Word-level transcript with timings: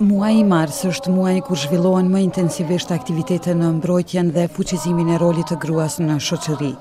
Muaj 0.00 0.36
i 0.36 0.44
mars 0.44 0.84
është 0.84 1.10
muaj 1.12 1.40
kur 1.46 1.58
zhvillohen 1.58 2.08
më 2.08 2.20
intensivisht 2.24 2.92
aktivitetet 2.96 3.52
në 3.60 3.68
mbrojtjen 3.76 4.32
dhe 4.36 4.46
fuqizimin 4.56 5.12
e 5.12 5.18
rolit 5.24 5.52
të 5.52 5.58
gruas 5.66 5.98
në 6.00 6.16
shoqëri. 6.28 6.72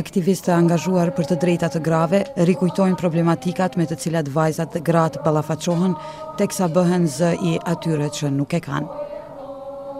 Aktivistë 0.00 0.54
angazhuar 0.54 1.12
për 1.18 1.28
të 1.32 1.38
drejtat 1.44 1.76
të 1.76 1.82
grave 1.90 2.22
rikujtojnë 2.48 2.96
problematikat 3.02 3.76
me 3.80 3.84
të 3.92 4.00
cilat 4.06 4.32
vajzat 4.38 4.72
dhe 4.76 4.82
gratë 4.88 5.24
balafaqohen 5.28 5.92
teksa 6.40 6.70
bëhen 6.78 7.04
zë 7.18 7.34
i 7.52 7.58
atyre 7.76 8.08
që 8.20 8.32
nuk 8.40 8.56
e 8.56 8.62
kanë. 8.70 9.05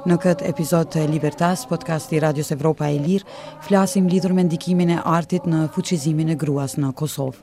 Në 0.06 0.14
këtë 0.22 0.46
epizod 0.46 0.86
të 0.94 1.02
Libertas, 1.10 1.64
podcasti 1.66 2.14
i 2.14 2.20
Radios 2.22 2.52
Evropa 2.54 2.86
e 2.94 2.98
Lirë, 3.02 3.26
flasim 3.66 4.06
lidhur 4.06 4.30
me 4.38 4.44
ndikimin 4.46 4.92
e 4.94 5.00
artit 5.02 5.48
në 5.50 5.64
fuqizimin 5.74 6.28
e 6.30 6.36
gruas 6.38 6.76
në 6.78 6.92
Kosovë. 7.00 7.40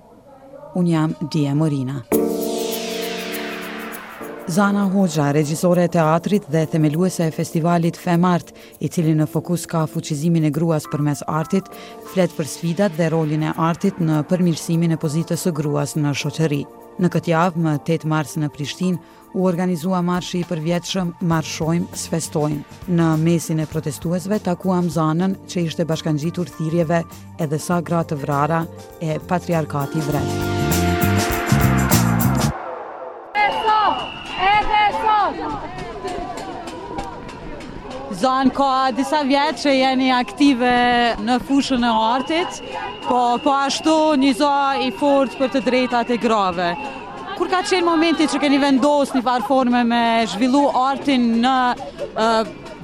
Unë 0.79 0.93
jam 0.93 1.15
Dje 1.33 1.51
Morina. 1.59 1.97
Zana 4.47 4.85
Hoxha, 4.93 5.25
regjisore 5.35 5.83
e 5.83 5.91
teatrit 5.97 6.47
dhe 6.55 6.63
themeluese 6.71 7.27
e 7.27 7.35
festivalit 7.35 7.99
Femart, 7.99 8.55
i 8.79 8.87
cili 8.91 9.11
në 9.19 9.27
fokus 9.31 9.65
ka 9.71 9.83
fuqizimin 9.87 10.47
e 10.47 10.53
gruas 10.55 10.87
përmes 10.93 11.25
artit, 11.27 11.67
flet 12.13 12.31
për 12.39 12.47
sfidat 12.53 12.95
dhe 12.95 13.11
rolin 13.11 13.43
e 13.43 13.51
artit 13.69 13.99
në 13.99 14.23
përmirësimin 14.31 14.95
e 14.95 14.99
pozitës 15.03 15.49
së 15.49 15.55
gruas 15.59 15.97
në 15.99 16.15
shoqëri. 16.23 16.63
Në 17.01 17.09
këtë 17.13 17.31
javë, 17.33 17.63
më 17.65 17.73
8 17.95 18.09
mars 18.11 18.35
në 18.37 18.49
Prishtinë, 18.53 19.13
u 19.33 19.47
organizua 19.49 20.01
marshi 20.05 20.43
i 20.43 20.45
përvjetshëm 20.49 21.13
Marshojm 21.31 21.87
Sfestojm. 21.97 22.59
Në 22.93 23.07
mesin 23.25 23.63
e 23.63 23.67
protestuesve 23.71 24.39
takuam 24.45 24.91
zanën 24.93 25.35
që 25.49 25.65
ishte 25.67 25.87
bashkangjitur 25.89 26.53
thirrjeve 26.59 27.01
edhe 27.47 27.59
sa 27.61 27.81
gra 27.89 28.03
të 28.05 28.21
vrara 28.25 28.65
e 29.01 29.17
patriarkatit 29.31 30.05
vrejtë. 30.11 30.52
Zan 38.23 38.49
ka 38.55 38.73
disa 38.95 39.17
vjetë 39.27 39.59
që 39.59 39.71
jeni 39.75 40.05
aktive 40.15 40.69
në 41.27 41.33
fushën 41.43 41.81
e 41.83 41.89
artit, 41.99 42.59
po, 43.03 43.17
po 43.43 43.51
ashtu 43.65 43.95
një 44.21 44.29
za 44.39 44.51
i 44.85 44.93
fort 44.95 45.33
për 45.39 45.51
të 45.55 45.61
drejtat 45.65 46.13
e 46.15 46.19
grave. 46.23 46.69
Kur 47.35 47.51
ka 47.51 47.59
qenë 47.67 47.83
momenti 47.83 48.29
që 48.31 48.39
keni 48.45 48.61
vendos 48.63 49.11
një 49.17 49.23
farforme 49.27 49.81
me 49.91 50.01
zhvillu 50.31 50.61
artin 50.85 51.25
në 51.43 51.57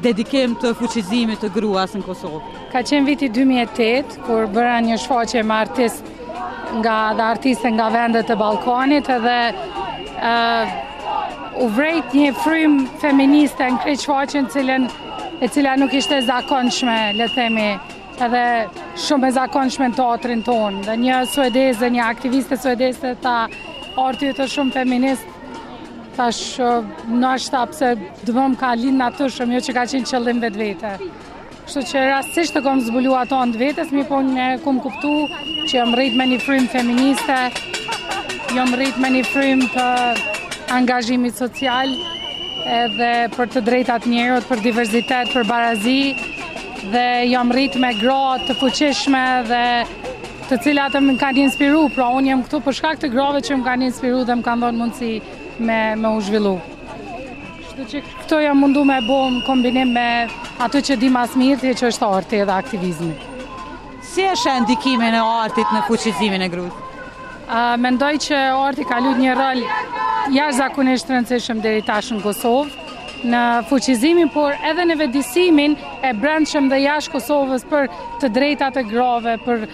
dedikim 0.04 0.58
të 0.60 0.74
fuqizimit 0.82 1.46
të 1.46 1.54
gruas 1.56 1.96
në 1.96 2.04
Kosovë? 2.10 2.44
Ka 2.76 2.84
qenë 2.92 3.08
viti 3.14 3.32
2008, 3.40 4.20
kur 4.28 4.50
bëra 4.58 4.76
një 4.90 5.00
shfaqe 5.06 5.46
me 5.48 5.62
artist 5.64 6.12
nga 6.82 7.00
dhe 7.16 7.28
artiste 7.32 7.72
nga 7.78 7.88
vendet 7.96 8.28
të 8.28 8.36
Balkanit 8.44 9.08
edhe 9.16 9.40
u 11.64 11.72
vrejt 11.80 12.12
një 12.24 12.34
frym 12.44 12.82
feministe 13.00 13.70
në 13.72 13.86
krejtë 13.86 14.04
shfaqen 14.04 14.52
cilën 14.58 14.90
e 15.42 15.48
cila 15.50 15.76
nuk 15.78 15.94
ishte 15.96 16.18
zakonshme, 16.28 17.14
le 17.16 17.28
themi, 17.32 17.70
edhe 18.26 18.44
shumë 19.08 19.30
e 19.30 19.36
zakonshme 19.38 19.88
në 19.92 19.96
teatrin 20.02 20.42
ton. 20.44 20.82
Dhe 20.84 20.98
një 21.06 21.20
suedeze, 21.34 21.88
një 21.94 22.02
aktiviste 22.06 22.58
suedeze 22.60 23.14
ta 23.24 23.36
arti 24.04 24.34
të 24.36 24.50
shumë 24.54 24.76
feminist 24.76 25.36
tash 26.20 26.60
në 27.08 27.30
ashtë 27.30 27.54
ta 27.56 27.62
pëse 27.72 27.92
dëmëm 28.28 28.58
ka 28.60 28.74
linë 28.82 29.00
në 29.00 29.08
të 29.16 29.30
shumë, 29.38 29.56
jo 29.56 29.64
që 29.70 29.76
ka 29.80 29.86
qenë 29.94 30.10
qëllim 30.12 30.44
vetë 30.44 30.60
vete. 30.60 30.94
Kështu 31.64 31.86
që 31.94 32.04
rastisht 32.10 32.58
të 32.58 32.64
kom 32.66 32.84
zbulu 32.90 33.16
ato 33.24 33.40
në 33.54 33.62
vetës, 33.64 33.94
mi 33.96 34.04
po 34.12 34.20
në 34.26 34.50
kum 34.66 34.82
kuptu 34.84 35.16
që 35.70 35.74
jam 35.80 35.96
rritë 35.96 36.20
me 36.20 36.28
një 36.34 36.42
frim 36.44 36.68
feministe, 36.76 37.40
jam 38.58 38.76
rritë 38.76 39.00
me 39.06 39.14
një 39.16 39.26
frimë 39.32 39.72
të 39.78 39.88
angazhimit 40.82 41.40
social, 41.40 41.96
edhe 42.68 43.30
për 43.36 43.50
të 43.54 43.62
drejtat 43.66 44.06
njerët, 44.10 44.46
për 44.50 44.62
diversitet, 44.64 45.32
për 45.34 45.46
barazi, 45.50 46.14
dhe 46.92 47.06
jam 47.30 47.52
rrit 47.54 47.76
me 47.80 47.94
grot 48.00 48.46
të 48.50 48.56
fuqishme 48.60 49.24
dhe 49.48 49.64
të 50.50 50.60
cilat 50.66 50.96
më 51.06 51.16
kanë 51.22 51.44
inspiru, 51.46 51.86
pra 51.96 52.10
unë 52.18 52.32
jem 52.32 52.44
këtu 52.46 52.62
për 52.66 52.78
shkak 52.80 53.00
të 53.04 53.12
grove 53.14 53.42
që 53.46 53.60
më 53.60 53.68
kanë 53.68 53.88
inspiru 53.92 54.24
dhe 54.28 54.36
më 54.40 54.48
kanë 54.48 54.66
dhonë 54.66 54.80
mundësi 54.82 55.14
me, 55.60 55.80
me 56.02 56.10
u 56.18 56.24
zhvillu. 56.26 56.56
Kështu 57.62 57.86
që 57.94 58.02
këto 58.24 58.42
jam 58.46 58.60
mundu 58.64 58.84
me 58.90 59.00
bo 59.08 59.20
në 59.32 59.44
kombinim 59.48 59.94
me 59.96 60.08
ato 60.66 60.82
që 60.84 60.98
di 61.04 61.12
mas 61.14 61.36
mirë 61.40 61.62
të 61.62 61.76
që 61.84 61.92
është 61.94 62.12
arti 62.20 62.42
edhe 62.44 62.56
aktivizmi. 62.58 63.14
Si 64.10 64.26
është 64.26 64.52
e 64.56 64.62
ndikimin 64.66 65.14
e 65.20 65.24
artit 65.44 65.70
në 65.76 65.86
fuqizimin 65.88 66.48
e 66.48 66.52
grut? 66.52 66.86
mendoj 67.82 68.12
që 68.28 68.38
arti 68.54 68.84
ka 68.86 69.00
lut 69.02 69.18
një 69.18 69.32
rol 69.34 69.62
jash 70.34 70.60
zakonisht 70.62 71.08
të 71.08 71.16
rëndësishëm 71.16 71.60
deri 71.64 71.82
tashë 71.86 72.16
në 72.18 72.24
Kosovë, 72.24 72.96
në 73.30 73.44
fuqizimin, 73.70 74.30
por 74.34 74.54
edhe 74.70 74.86
në 74.86 74.98
vedisimin 75.02 75.74
e 76.06 76.12
brendshëm 76.22 76.68
dhe 76.72 76.82
jashë 76.86 77.14
Kosovës 77.16 77.66
për 77.72 77.88
të 78.22 78.30
drejtat 78.38 78.78
e 78.80 78.86
grove, 78.92 79.36
për 79.46 79.66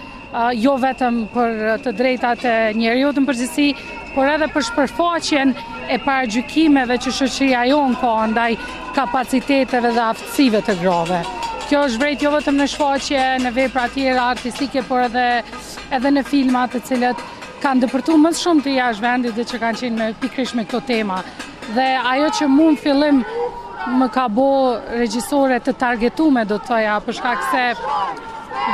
jo 0.58 0.74
vetëm 0.82 1.20
për 1.32 1.62
të 1.84 1.92
drejtat 2.00 2.44
e 2.50 2.56
njeriut 2.76 3.18
në 3.20 3.26
përgjithësi, 3.28 3.68
por 4.16 4.28
edhe 4.32 4.48
për 4.54 4.66
shpërfaqjen 4.70 5.52
e 5.92 6.00
paragjykimeve 6.06 6.96
që 7.04 7.12
shoqëria 7.18 7.66
jon 7.70 7.96
ka 8.00 8.14
ndaj 8.32 8.50
kapaciteteve 8.96 9.92
dhe 9.96 10.04
aftësive 10.10 10.64
të 10.66 10.78
grave. 10.80 11.20
Kjo 11.66 11.80
është 11.88 11.98
vërtet 12.00 12.22
jo 12.22 12.30
vetëm 12.32 12.60
në 12.60 12.66
shfaqje, 12.72 13.22
në 13.42 13.50
vepra 13.56 13.88
të 13.90 13.94
tjera 13.98 14.28
artistike, 14.32 14.84
por 14.86 15.02
edhe 15.08 15.28
edhe 15.96 16.10
në 16.14 16.22
filma 16.28 16.66
të 16.70 16.78
cilët 16.86 17.24
kanë 17.66 17.82
dëpërtu 17.82 18.14
më 18.22 18.30
shumë 18.38 18.60
të 18.62 18.72
jash 18.76 18.98
vendit 19.02 19.34
dhe 19.34 19.44
që 19.50 19.58
kanë 19.58 19.78
qenë 19.80 20.06
pikrish 20.22 20.52
me 20.54 20.62
këto 20.68 20.78
tema. 20.86 21.16
Dhe 21.74 21.86
ajo 22.12 22.28
që 22.38 22.46
mund 22.52 22.78
fillim 22.78 23.22
më 23.98 24.06
ka 24.14 24.28
bo 24.36 24.44
regjisore 24.94 25.58
të 25.66 25.74
targetume, 25.80 26.44
do 26.46 26.60
të 26.60 26.68
toja, 26.68 27.00
përshka 27.06 27.32
këse 27.42 27.64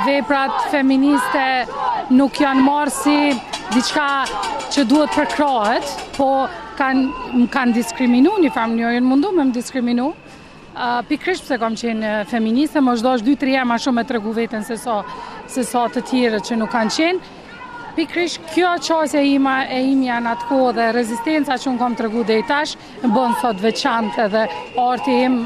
veprat 0.06 0.68
feministe 0.74 1.46
nuk 2.18 2.36
janë 2.44 2.64
marë 2.68 2.92
si 2.98 3.16
diçka 3.72 4.08
që 4.74 4.84
duhet 4.90 5.16
përkrohet, 5.16 5.88
po 6.18 6.28
më 6.82 7.46
kanë 7.52 7.72
diskriminu, 7.76 8.32
një 8.42 8.50
farmë 8.52 8.76
një 8.80 8.86
ojën 8.90 9.04
mundu 9.08 9.28
me 9.36 9.44
më 9.46 9.54
diskriminu, 9.56 10.08
pikrish 11.08 11.40
pëse 11.46 11.58
kam 11.62 11.76
qenë 11.80 12.16
feministe, 12.28 12.80
më 12.82 12.96
shdo 13.00 13.16
është 13.18 13.36
2-3 13.40 13.60
e 13.62 13.66
ma 13.72 13.80
shumë 13.80 14.00
me 14.02 14.10
tregu 14.10 14.36
vetën 14.36 14.64
se 14.66 14.76
sa 15.62 15.86
të 15.92 16.04
tjere 16.10 16.40
që 16.44 16.60
nuk 16.60 16.72
kanë 16.76 16.96
qenë, 17.00 17.38
Pikrish 17.96 18.38
kjo 18.54 18.70
qasje 18.80 19.20
ima 19.34 19.58
e 19.68 19.82
imja 19.92 20.16
në 20.24 20.30
atë 20.32 20.46
kohë 20.48 20.70
dhe 20.78 20.84
rezistenca 20.96 21.58
që 21.60 21.68
unë 21.72 21.80
kom 21.82 21.96
të 21.96 22.06
rëgu 22.06 22.22
dhe 22.30 22.38
i 22.40 22.44
tash, 22.48 22.72
bënë 23.04 23.40
sot 23.42 23.60
veçante 23.60 24.28
dhe 24.32 24.44
arti 24.80 25.16
im 25.26 25.36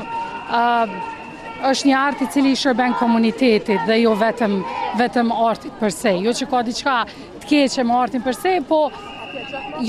është 1.73 1.89
një 1.91 1.97
arti 2.03 2.29
cili 2.31 2.53
i 2.55 2.61
shërben 2.61 2.95
komunitetit 3.01 3.83
dhe 3.89 3.99
jo 4.05 4.15
vetëm, 4.21 4.61
vetëm 5.01 5.33
artit 5.49 5.75
përse. 5.81 6.15
Jo 6.23 6.37
që 6.39 6.49
ka 6.53 6.63
diqka 6.71 6.99
të 7.43 7.51
keqe 7.51 7.91
artin 7.99 8.23
përse, 8.27 8.61
po 8.71 8.85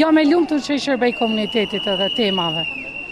jo 0.02 0.10
me 0.18 0.26
lumë 0.26 0.50
të 0.56 0.62
që 0.66 0.80
i 0.82 0.84
shërbej 0.88 1.14
komunitetit 1.22 1.86
edhe 1.94 2.10
temave. 2.18 2.66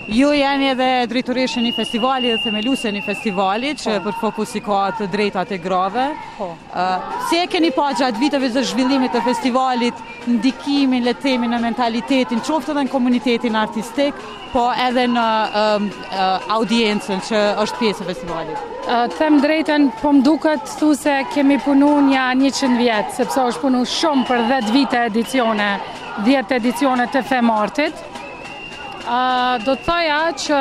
Ju 0.05 0.27
jeni 0.37 0.67
edhe 0.69 1.07
drejtoreshë 1.09 1.61
një 1.65 1.71
festivali 1.73 2.29
dhe 2.29 2.37
themeluse 2.43 2.91
një 2.93 2.99
festivali 3.01 3.71
që 3.73 3.95
po. 3.97 4.03
për 4.11 4.17
fokus 4.21 4.51
i 4.55 4.61
ka 4.61 4.83
të 4.99 5.07
drejtat 5.09 5.51
e 5.51 5.57
grave. 5.57 6.03
Po. 6.37 6.49
si 7.29 7.39
e 7.41 7.47
keni 7.49 7.71
pa 7.73 7.87
gjatë 7.97 8.21
viteve 8.21 8.51
zë 8.53 8.61
zhvillimit 8.69 9.11
të 9.15 9.23
festivalit, 9.25 9.93
ndikimin, 10.29 11.03
letemin 11.03 11.49
në 11.49 11.59
mentalitetin, 11.61 12.39
qoftë 12.45 12.71
edhe 12.71 12.83
në 12.85 12.91
komunitetin 12.93 13.55
artistik, 13.55 14.13
po 14.53 14.67
edhe 14.77 15.07
në 15.09 15.25
audiencen 16.53 16.53
audiencën 16.53 17.21
që 17.25 17.41
është 17.65 17.81
pjesë 17.81 18.03
e 18.03 18.07
festivalit? 18.11 18.61
Uh, 18.85 19.07
them 19.17 19.39
drejten, 19.41 19.89
po 20.01 20.11
më 20.13 20.21
duket 20.21 20.69
thu 20.79 20.93
se 20.93 21.23
kemi 21.33 21.57
punu 21.65 21.95
nja 22.11 22.29
një 22.37 22.51
qënë 22.53 22.77
vjetë, 22.77 23.15
sepse 23.23 23.39
është 23.41 23.61
punu 23.65 23.81
shumë 23.85 24.27
për 24.29 24.45
10 24.53 24.71
vite 24.75 25.01
edicione, 25.09 25.71
10 26.25 26.53
edicione 26.61 27.07
të 27.09 27.23
femartit, 27.25 27.95
artit 27.97 28.14
do 29.65 29.73
të 29.73 29.83
thaja 29.85 30.21
që 30.33 30.59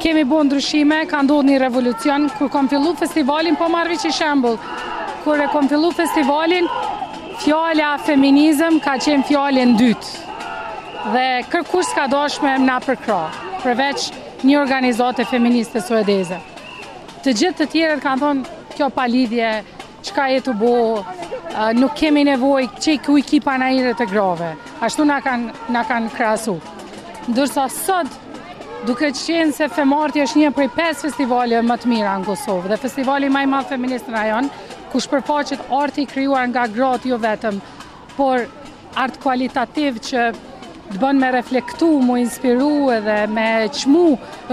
kemi 0.00 0.22
bu 0.24 0.38
ndryshime, 0.46 1.02
ka 1.10 1.20
ndodhë 1.26 1.50
një 1.50 1.58
revolucion, 1.64 2.28
kur 2.38 2.48
kom 2.52 2.68
fillu 2.72 2.94
festivalin, 2.96 3.56
po 3.60 3.68
marvi 3.68 3.98
që 4.00 4.12
shembul, 4.16 4.56
kur 5.24 5.40
e 5.44 5.48
kom 5.52 5.68
fillu 5.68 5.90
festivalin, 5.92 6.68
a 7.40 7.92
feminizm 8.04 8.80
ka 8.84 8.94
qenë 8.98 9.24
në 9.28 9.76
dytë, 9.78 10.08
dhe 11.12 11.24
kërkur 11.52 11.84
s'ka 11.84 12.06
dosh 12.12 12.40
më 12.44 12.56
na 12.64 12.78
përkra, 12.84 13.22
përveç 13.62 14.10
një 14.44 14.58
organizate 14.60 15.24
feministe 15.24 15.80
suedeze. 15.84 16.38
Të 17.22 17.32
gjithë 17.38 17.58
të 17.60 17.66
tjerët 17.74 18.00
kanë 18.04 18.20
thonë, 18.22 18.44
kjo 18.76 18.88
palidhje, 18.96 19.50
qka 20.08 20.28
e 20.28 20.40
të 20.40 20.52
bo, 20.56 20.74
nuk 21.76 21.92
kemi 22.00 22.24
nevoj, 22.24 22.68
që 22.80 22.94
i 22.96 22.98
kuj 23.04 23.20
kipa 23.28 23.56
në 23.60 23.72
ire 23.80 23.94
të 24.00 24.08
grove, 24.12 24.54
ashtu 24.80 25.04
në 25.04 25.20
kanë 25.24 26.12
krasu 26.16 26.56
ndërsa 27.28 27.66
sot 27.72 28.12
duke 28.88 29.10
qenë 29.12 29.52
se 29.54 29.66
Femarti 29.72 30.22
është 30.24 30.40
një 30.44 30.50
prej 30.56 30.70
5 30.76 31.02
festivali 31.04 31.58
më 31.64 31.76
të 31.82 31.90
mira 31.90 32.14
në 32.18 32.28
Kosovë 32.30 32.70
dhe 32.72 32.78
festivali 32.80 33.28
maj 33.32 33.44
madhë 33.52 33.72
feminist 33.74 34.08
në 34.08 34.14
rajon, 34.16 34.48
ku 34.90 35.00
shpërfaqet 35.04 35.66
arti 35.76 36.06
kryuar 36.08 36.48
nga 36.50 36.64
gratë 36.72 37.10
jo 37.12 37.18
vetëm, 37.20 37.58
por 38.16 38.46
artë 38.98 39.20
kualitativ 39.22 40.00
që 40.08 40.30
të 40.90 40.98
bën 40.98 41.20
me 41.22 41.28
reflektu, 41.36 41.90
mu 42.02 42.16
inspiru 42.18 42.88
edhe 42.96 43.18
me 43.30 43.46
qmu 43.76 44.06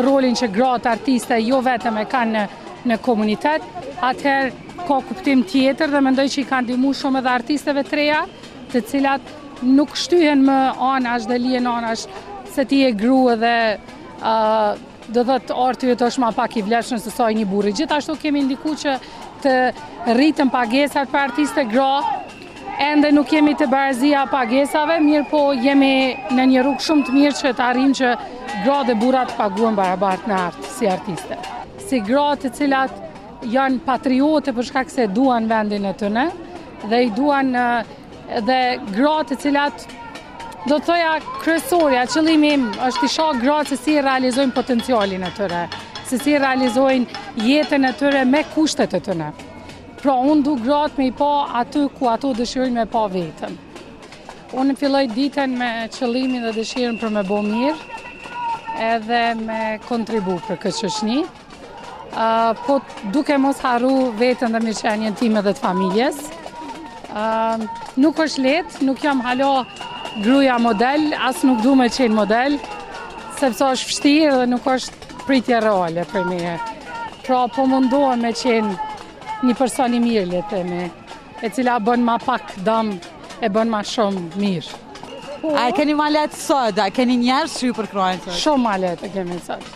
rolin 0.05 0.35
që 0.37 0.51
gratë 0.53 0.91
artiste 0.97 1.39
jo 1.41 1.63
vetëm 1.65 1.97
e 2.03 2.05
kanë 2.11 2.33
në, 2.35 2.45
në 2.91 2.99
komunitet, 3.07 3.63
atëherë 4.05 4.51
ka 4.87 4.99
kuptim 5.07 5.41
tjetër 5.49 5.89
dhe 5.95 6.01
mendoj 6.05 6.27
që 6.35 6.41
i 6.43 6.47
kanë 6.51 6.73
dimu 6.75 6.91
shumë 6.95 7.23
edhe 7.23 7.33
artisteve 7.39 7.87
treja, 7.89 8.25
të 8.69 8.83
cilat 8.91 9.35
nuk 9.65 9.95
shtyhen 9.97 10.43
më 10.45 10.59
anash 10.85 11.25
dhe 11.31 11.39
lijen 11.41 11.65
anash 11.71 12.05
se 12.57 12.63
ti 12.65 12.80
e 12.89 12.92
gru 12.98 13.18
edhe 13.36 13.57
uh, 13.75 14.77
do 15.15 15.24
dhe 15.30 15.36
të 15.48 15.56
orë 15.63 15.98
të 16.00 16.06
është 16.09 16.21
ma 16.24 16.31
pak 16.36 16.57
i 16.59 16.63
vleshë 16.65 16.98
nësë 16.98 17.12
soj 17.13 17.31
një 17.38 17.45
burë. 17.51 17.74
Gjithashtu 17.77 18.15
kemi 18.21 18.42
ndiku 18.48 18.74
që 18.83 18.95
të 19.44 19.54
rritën 20.18 20.50
pagesat 20.56 21.12
për 21.13 21.21
artiste 21.27 21.65
gro, 21.74 21.89
ende 22.88 23.12
nuk 23.13 23.30
kemi 23.31 23.54
të 23.59 23.68
barazia 23.71 24.24
pagesave, 24.31 24.98
mirë 25.06 25.27
po 25.33 25.42
jemi 25.68 26.15
në 26.33 26.48
një 26.54 26.63
rrugë 26.65 26.86
shumë 26.88 27.06
të 27.07 27.15
mirë 27.19 27.38
që 27.42 27.54
të 27.62 27.65
arrim 27.69 27.94
që 28.01 28.12
gro 28.65 28.80
dhe 28.89 28.98
burat 29.04 29.31
të 29.31 29.38
paguen 29.44 29.77
barabart 29.77 30.25
në 30.30 30.42
artë 30.48 30.74
si 30.74 30.89
artiste. 30.98 31.38
Si 31.88 32.01
gro 32.09 32.25
të 32.42 32.51
cilat 32.57 32.98
janë 33.54 33.80
patriote 33.86 34.51
për 34.57 34.68
shkak 34.71 34.89
se 34.92 35.06
duan 35.15 35.45
vendin 35.51 35.86
e 35.86 35.94
të 36.01 36.09
në, 36.18 36.25
dhe 36.89 37.06
i 37.06 37.13
duan 37.19 37.54
dhe 38.50 38.59
gro 38.92 39.15
të 39.30 39.38
cilat 39.45 39.86
Do 40.67 40.75
të 40.81 40.83
thoja 40.83 41.11
kryesoria, 41.39 42.01
qëllimi 42.11 42.49
është 42.89 43.05
i 43.05 43.09
shohë 43.11 43.37
gratë 43.39 43.69
se 43.69 43.77
si 43.85 43.93
realizojnë 44.03 44.51
potencialin 44.55 45.21
e 45.23 45.29
tëre, 45.37 45.61
se 46.09 46.17
si 46.19 46.33
realizojnë 46.41 47.45
jetën 47.47 47.87
e 47.87 47.91
tëre 47.95 48.25
me 48.27 48.41
kushtet 48.51 48.97
e 48.97 49.01
tëne. 49.05 49.29
Pra 50.01 50.17
unë 50.27 50.43
du 50.43 50.57
gratë 50.65 50.99
me 50.99 51.05
i 51.07 51.13
pa 51.15 51.29
aty 51.61 51.85
ku 51.95 52.09
ato 52.11 52.33
dëshirën 52.35 52.75
me 52.75 52.83
pa 52.91 53.05
vetën. 53.13 53.55
Unë 54.59 54.75
filloj 54.81 55.05
ditën 55.15 55.55
me 55.61 55.69
qëllimin 55.95 56.43
dhe 56.49 56.53
dëshirën 56.59 56.99
për 56.99 57.15
me 57.15 57.23
bo 57.29 57.39
mirë, 57.47 57.79
edhe 58.91 59.23
me 59.47 59.61
kontribu 59.87 60.35
për 60.49 60.59
këtë 60.65 60.83
qëshni, 60.83 61.21
po 62.67 62.81
duke 63.15 63.39
mos 63.39 63.63
haru 63.63 64.09
vetën 64.19 64.51
dhe 64.57 64.65
mirëqenjen 64.67 65.15
time 65.23 65.47
dhe 65.47 65.55
të 65.55 65.63
familjes. 65.69 66.17
nuk 68.03 68.17
është 68.25 68.41
letë, 68.45 68.83
nuk 68.85 68.99
jam 69.03 69.21
halo 69.25 69.63
gruja 70.23 70.57
model, 70.61 71.11
asë 71.27 71.47
nuk 71.49 71.59
du 71.63 71.75
me 71.77 71.87
qenë 71.93 72.15
model, 72.17 72.55
sepse 73.37 73.63
është 73.69 73.89
fështirë 73.91 74.39
dhe 74.41 74.47
nuk 74.51 74.65
është 74.71 75.19
pritje 75.27 75.59
reale 75.63 76.05
për 76.11 76.25
me. 76.29 76.55
Pra 77.25 77.43
po 77.51 77.65
mundohem 77.67 78.21
me 78.23 78.31
qenë 78.33 78.73
një 79.45 79.55
person 79.59 79.93
i 79.97 80.01
mirë, 80.01 80.25
le 80.31 80.43
të 80.51 80.61
me, 80.67 80.87
e 81.45 81.49
cila 81.53 81.77
bën 81.83 82.03
ma 82.07 82.15
pak 82.23 82.55
dëmë, 82.65 82.97
e 83.45 83.49
bën 83.53 83.69
ma 83.69 83.83
shumë 83.85 84.39
mirë. 84.41 84.83
A 85.53 85.67
e 85.69 85.75
keni 85.77 85.93
malet 85.95 86.33
sot, 86.33 86.79
a 86.81 86.87
keni 86.91 87.19
njerë 87.21 87.51
që 87.53 87.69
ju 87.69 87.75
përkrojnë 87.77 88.23
sot? 88.25 88.37
Shumë 88.41 88.63
malet 88.65 89.03
e 89.05 89.11
kemi 89.13 89.37
sot. 89.45 89.67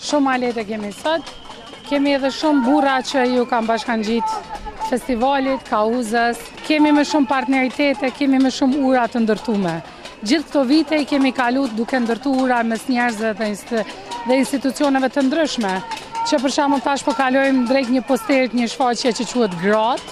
Shumë 0.00 0.24
malet 0.30 0.60
e 0.60 0.64
kemi 0.68 0.92
sot. 0.96 1.28
Kemi 1.84 2.14
edhe 2.16 2.30
shumë 2.32 2.64
bura 2.64 2.94
që 3.04 3.26
ju 3.34 3.44
kam 3.50 3.68
bashkan 3.68 4.00
gjitë 4.06 4.40
festivalit, 4.88 5.62
kauzës, 5.68 6.40
kemi 6.66 6.90
më 6.94 7.04
shumë 7.10 7.30
partneritete, 7.30 8.10
kemi 8.18 8.40
më 8.44 8.50
shumë 8.58 8.80
urat 8.88 9.14
të 9.14 9.22
ndërtume. 9.24 9.74
Gjithë 10.24 10.48
këto 10.48 10.62
vite 10.68 10.98
i 11.00 11.06
kemi 11.10 11.32
kalut 11.36 11.72
duke 11.76 11.98
ndërtu 12.04 12.32
ura 12.44 12.62
mes 12.64 12.84
njerëzve 12.88 13.32
dhe, 13.40 14.36
institucioneve 14.36 15.10
të 15.12 15.24
ndryshme, 15.28 15.72
që 16.28 16.38
për 16.40 16.54
shumë 16.56 16.78
tash 16.86 17.04
po 17.04 17.12
kalujem 17.18 17.64
drejt 17.68 17.90
një 17.92 18.04
posterit 18.08 18.54
një 18.56 18.70
shfaqje 18.72 19.12
që 19.18 19.26
quet 19.32 19.58
Grat, 19.62 20.04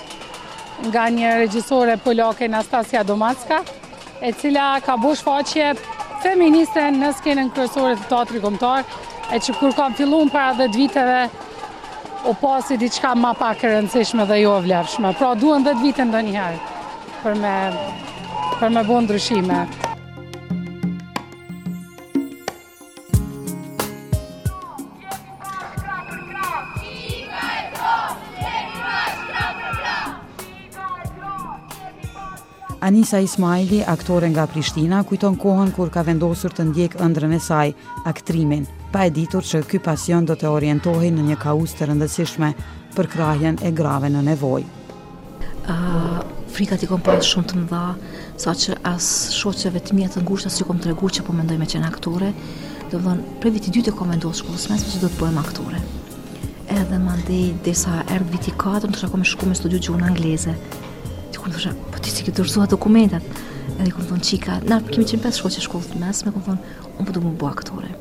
nga 0.92 1.06
një 1.16 1.34
regjisore 1.44 1.96
polake 2.04 2.48
Nastasia 2.50 3.02
Domacka, 3.04 3.62
e 4.20 4.32
cila 4.40 4.75
ka 4.84 4.96
bo 5.00 5.14
shfaqje 5.16 5.72
feministe 6.25 6.84
në 6.94 7.14
skenën 7.20 7.52
kërësore 7.56 7.96
të 7.98 8.10
teatri 8.12 8.42
komtar, 8.44 8.84
e 9.32 9.40
që 9.40 9.56
kur 9.60 9.72
kam 9.76 9.94
fillun 9.96 10.28
para 10.30 10.52
dhe 10.60 10.68
dhe 10.68 10.82
viteve, 10.84 11.22
O 12.24 12.32
pasi 12.38 12.76
diçka 12.78 13.10
ma 13.19 13.32
pak 13.34 13.64
rëndësishme 13.66 14.22
dhe 14.30 14.36
jo 14.44 14.52
vlefshme. 14.62 15.10
Pra 15.19 15.32
duen 15.34 15.64
dhe 15.66 15.72
të 15.74 15.82
vitën 15.82 16.12
dhe 16.14 16.19
njëherë 16.22 16.58
për 18.62 18.69
me 18.70 18.82
bu 18.86 18.98
ndryshime. 19.02 19.62
Anisa 32.82 33.18
Ismaili, 33.22 33.82
aktore 33.86 34.30
nga 34.34 34.46
Prishtina, 34.46 35.02
kujton 35.06 35.36
kohën 35.38 35.75
kur 35.75 35.90
ka 35.94 36.02
vendosur 36.06 36.54
të 36.54 36.68
ndjekë 36.70 37.02
ëndrën 37.06 37.34
e 37.34 37.42
saj, 37.42 37.75
aktrimin, 38.10 38.64
pa 38.92 39.06
e 39.08 39.10
ditur 39.10 39.40
që 39.46 39.62
ky 39.68 39.78
pasion 39.80 40.26
do 40.28 40.34
të 40.36 40.50
orientohi 40.52 41.08
në 41.16 41.22
një 41.30 41.38
kaus 41.40 41.72
të 41.78 41.86
rëndësishme 41.88 42.50
për 42.92 43.08
krahjen 43.14 43.56
e 43.64 43.70
grave 43.72 44.10
në 44.12 44.20
nevoj. 44.26 44.64
Uh, 45.62 46.18
frika 46.52 46.76
ti 46.76 46.88
kom 46.90 47.00
pas 47.04 47.24
shumë 47.24 47.48
të 47.48 47.60
mëdha, 47.62 47.82
sa 48.42 48.52
që 48.64 48.76
as 48.92 49.08
shoqeve 49.38 49.80
të 49.86 49.96
mija 49.96 50.12
të 50.12 50.22
ngushta 50.26 50.52
si 50.52 50.66
kom 50.68 50.80
tregu 50.82 51.08
që 51.08 51.24
po 51.24 51.32
mendoj 51.36 51.56
me 51.62 51.68
qenë 51.72 51.88
aktore, 51.88 52.32
do 52.92 52.98
të 52.98 53.02
thonë 53.06 53.34
për 53.40 53.54
vitin 53.56 53.74
2 53.78 53.84
të 53.88 53.96
kom 53.96 54.12
vendosur 54.12 54.44
shkollën 54.44 54.74
mes 54.74 54.84
se 54.92 55.00
do 55.00 55.08
të 55.08 55.20
bëhem 55.22 55.40
aktore. 55.40 55.80
Edhe 56.76 57.00
mandej 57.00 57.42
desa 57.64 58.02
erdhi 58.12 58.36
viti 58.36 58.52
4, 58.64 58.84
do 58.84 58.92
të 58.92 59.06
shkoj 59.06 59.22
me 59.22 59.30
shkollën 59.32 59.60
studiu 59.62 59.80
gjuhën 59.86 60.04
angleze. 60.10 60.52
Ti 61.32 61.40
kur 61.40 61.54
thosha, 61.56 61.72
po 61.94 62.02
ti 62.04 62.12
si 62.12 62.28
ke 62.28 62.36
dorëzuar 62.36 62.68
dokumentat? 62.74 63.24
Edhe 63.78 63.90
kur 63.96 64.04
thon 64.04 64.20
çika, 64.20 64.60
na 64.68 64.82
kemi 64.92 65.08
qenë 65.08 65.24
pas 65.24 65.40
shoqë 65.44 65.64
shkollës 65.64 65.94
mes, 66.02 66.24
më 66.26 66.34
kom 66.36 66.46
thon, 66.50 66.60
unë 66.98 67.06
po 67.08 67.12
do 67.16 67.22
të 67.22 67.30
bëj 67.40 67.48
aktore. 67.56 67.94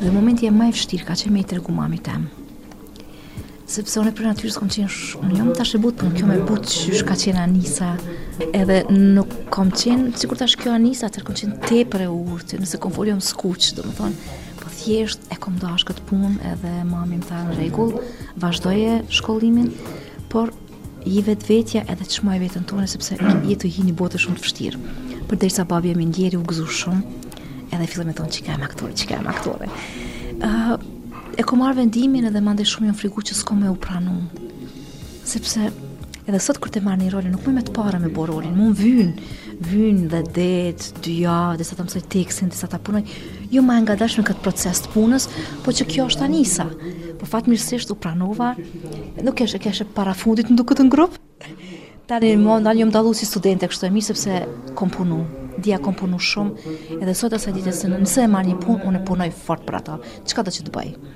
Dhe 0.00 0.10
momenti 0.12 0.44
e 0.44 0.50
maj 0.52 0.74
fështir 0.76 1.04
ka 1.08 1.14
që 1.16 1.30
me 1.32 1.40
i 1.40 1.46
tregu 1.48 1.72
mami 1.72 1.96
tem 2.04 2.26
Sepse 3.66 3.96
unë 4.02 4.10
e 4.10 4.14
për 4.18 4.26
natyrë 4.28 4.52
kom 4.58 4.68
qenë 4.74 4.90
shumë 4.92 5.30
Një 5.32 5.54
tash 5.56 5.78
e 5.78 5.80
butë, 5.82 5.96
për 5.96 6.02
po 6.02 6.08
në 6.10 6.16
kjo 6.20 6.26
me 6.28 6.36
butë 6.50 6.72
që 6.74 6.98
shka 7.00 7.16
qenë 7.22 7.40
Anisa 7.42 7.88
Edhe 8.52 8.82
nuk 8.92 9.32
kom 9.54 9.72
qenë, 9.72 10.10
si 10.20 10.28
kur 10.30 10.36
tash 10.42 10.58
kjo 10.60 10.74
Anisa 10.76 11.08
Tërë 11.14 11.24
kom 11.30 11.38
qenë 11.40 11.56
te 11.64 11.80
për 11.94 12.04
e 12.06 12.10
urtë, 12.12 12.60
nëse 12.60 12.80
kom 12.82 12.92
folion 12.94 13.22
më 13.22 13.26
skuqë 13.30 13.72
Dhe 13.78 13.86
më 13.88 13.96
thonë, 14.02 14.38
po 14.60 14.74
thjesht 14.82 15.28
e 15.32 15.40
kom 15.46 15.56
dash 15.64 15.88
këtë 15.88 16.04
punë 16.12 16.34
Edhe 16.52 16.76
mami 16.92 17.16
më 17.16 17.30
tha 17.30 17.40
në 17.48 17.56
regull, 17.62 17.96
vazhdoje 18.44 18.98
shkollimin 19.20 19.72
Por 20.28 20.52
i 21.08 21.22
vetë 21.24 21.48
vetja 21.48 21.86
edhe 21.88 22.04
të 22.04 22.20
e 22.36 22.40
vetën 22.44 22.68
tonë, 22.68 22.90
Sepse 22.92 23.16
jetë 23.22 23.60
të 23.64 23.72
hi 23.78 23.88
një 23.88 23.96
botë 24.02 24.20
shumë 24.26 24.42
të 24.42 24.44
fështirë 24.44 24.98
Për 25.30 25.38
derisa 25.42 25.64
babi 25.66 25.96
e 25.96 25.96
mindjeri 25.98 26.36
u 26.38 26.44
gëzu 26.46 26.68
shumë 26.84 27.22
edhe 27.74 27.86
fillim 27.90 28.10
e 28.10 28.14
thonë 28.18 28.34
që 28.36 28.44
ka 28.46 28.54
e 28.56 28.60
maktore, 28.62 28.94
që 28.98 29.08
ka 29.10 29.16
e 29.18 29.24
maktore. 29.24 29.68
Uh, 30.36 30.74
e 31.38 31.44
ko 31.46 31.58
marrë 31.60 31.80
vendimin 31.82 32.28
edhe 32.30 32.42
mande 32.44 32.66
shumë 32.68 32.90
një 32.90 32.94
frigu 33.00 33.24
që 33.30 33.36
s'ko 33.40 33.56
me 33.58 33.70
u 33.72 33.76
pranun. 33.86 34.26
Sepse 35.26 35.70
edhe 36.26 36.40
sot 36.42 36.60
kërë 36.62 36.76
të 36.78 36.84
marrë 36.86 37.02
një 37.06 37.10
rolin, 37.14 37.34
nuk 37.36 37.46
më 37.46 37.54
me 37.60 37.64
të 37.66 37.74
para 37.76 37.98
me 38.02 38.10
bo 38.12 38.24
rolin, 38.30 38.54
më 38.54 38.68
më 38.68 38.76
vynë, 38.82 39.32
vynë 39.70 40.06
dhe 40.12 40.20
detë, 40.38 40.92
dyja, 41.06 41.36
dhe 41.60 41.66
sa 41.68 41.78
të 41.78 41.86
mësoj 41.86 42.02
teksin, 42.12 42.50
dhe 42.52 42.58
sa 42.58 42.66
të 42.70 42.80
punoj, 42.86 43.04
jo 43.54 43.62
ma 43.66 43.76
nga 43.82 43.94
dashme 44.00 44.24
këtë 44.26 44.42
proces 44.44 44.82
të 44.84 44.90
punës, 44.96 45.28
po 45.64 45.70
që 45.74 45.86
kjo 45.90 46.08
është 46.10 46.26
anisa. 46.26 46.66
Po 47.20 47.30
fatë 47.30 47.52
mirësisht 47.52 47.94
u 47.94 47.98
pranova, 47.98 48.52
nuk 49.24 49.40
eshe, 49.46 49.62
keshe 49.62 49.86
para 49.96 50.14
fundit 50.18 50.50
në 50.50 50.58
duke 50.60 50.76
të 50.76 50.88
ngrupë, 50.90 51.22
Tani 52.06 52.36
më 52.38 52.60
ndalë 52.62 52.82
jëmë 52.84 52.92
dalu 52.94 53.10
si 53.18 53.26
studente, 53.26 53.66
kështu 53.66 53.88
e 53.88 53.88
mirë 53.90 54.06
sepse 54.12 54.34
kom 54.78 54.92
punu, 54.94 55.24
dhja 55.58 55.80
kom 55.82 55.94
punu 55.98 56.20
shumë, 56.22 56.74
edhe 57.02 57.14
sot 57.18 57.34
asaj 57.34 57.56
ditë 57.56 57.72
se 57.74 57.88
në 57.90 57.98
nëse 58.04 58.22
e 58.22 58.26
marrë 58.30 58.52
një 58.52 58.58
punë, 58.62 58.78
unë 58.86 59.00
e 59.00 59.02
punoj 59.08 59.26
fort 59.40 59.64
për 59.66 59.78
ato, 59.80 59.96
që 60.22 60.38
ka 60.38 60.44
të 60.46 60.52
që 60.54 60.66
të 60.68 60.74
bëjë? 60.76 61.10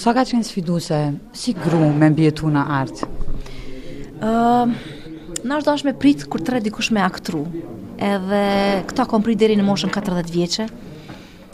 Sa 0.00 0.14
ka 0.16 0.24
qenë 0.28 0.48
sfiduse, 0.48 1.00
si 1.36 1.52
gru 1.58 1.82
me 1.98 2.08
mbjetu 2.14 2.48
në 2.54 2.64
artë? 2.80 3.10
Uh, 4.24 4.72
në 5.44 5.52
është 5.58 5.64
do 5.68 5.76
është 5.82 5.90
me 5.90 5.96
pritë 6.00 6.30
kur 6.32 6.40
të 6.40 6.56
redikush 6.56 6.88
me 6.96 7.04
aktru, 7.04 7.44
edhe 8.12 8.40
këta 8.88 9.04
kom 9.12 9.24
pritë 9.26 9.44
deri 9.44 9.60
në 9.60 9.68
moshën 9.68 9.92
40 9.92 10.32
vjeqe, 10.32 10.70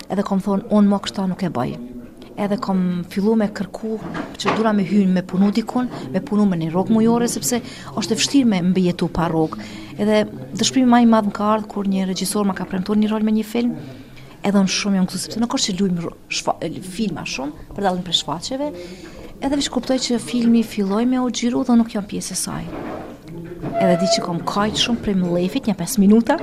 edhe 0.07 0.27
kom 0.31 0.39
thonë, 0.43 0.71
unë 0.71 0.95
më 0.95 1.03
kështa 1.09 1.27
nuk 1.35 1.43
e 1.43 1.51
bëjë 1.59 1.89
edhe 2.41 2.57
kom 2.63 2.81
fillu 3.13 3.35
me 3.39 3.49
kërku 3.55 3.97
që 4.41 4.55
dura 4.57 4.73
me 4.73 4.85
hynë 4.87 5.13
me 5.19 5.23
punu 5.27 5.51
dikun, 5.55 5.89
me 6.13 6.21
punu 6.25 6.47
me 6.49 6.57
një 6.59 6.71
rogë 6.73 6.95
mujore, 6.95 7.29
sepse 7.29 7.61
është 8.01 8.01
e 8.17 8.21
fështirë 8.21 8.49
me 8.51 8.61
më 8.69 8.73
bëjetu 8.79 9.09
pa 9.13 9.29
rogë. 9.33 9.59
Edhe 10.01 10.23
dëshprimi 10.59 10.89
ma 10.89 11.03
i 11.05 11.09
madhë 11.09 11.31
më 11.33 11.37
ka 11.37 11.51
ardhë, 11.57 11.69
kur 11.73 11.89
një 11.91 12.07
regjisor 12.11 12.49
ma 12.49 12.57
ka 12.57 12.65
premtuar 12.69 13.01
një 13.01 13.11
rol 13.13 13.27
me 13.27 13.35
një 13.37 13.45
film, 13.45 13.75
edhe 14.43 14.63
në 14.63 14.73
shumë 14.79 14.99
jam 15.01 15.09
këtu, 15.11 15.23
sepse 15.27 15.43
në 15.43 15.49
është 15.49 15.73
që 15.73 15.79
lujmë 15.81 16.77
filma 16.95 17.27
shumë, 17.29 17.69
për 17.77 17.87
dalën 17.87 18.05
për 18.07 18.19
shfaqeve, 18.21 18.71
edhe 19.43 19.59
vishë 19.59 19.75
kuptoj 19.75 19.99
që 20.09 20.23
filmi 20.23 20.65
filloj 20.65 21.05
me 21.13 21.21
o 21.23 21.29
gjiru 21.35 21.65
dhe 21.69 21.77
nuk 21.81 21.93
jam 21.95 22.07
pjesë 22.11 22.33
e 22.37 22.41
saj. 22.43 22.65
Edhe 23.83 23.95
di 24.03 24.09
që 24.17 24.25
kom 24.25 24.41
kajtë 24.47 24.81
shumë 24.83 25.03
prej 25.05 25.15
më 25.21 25.37
lefit, 25.37 25.69
një 25.69 25.75
5 25.79 26.01
minuta, 26.03 26.37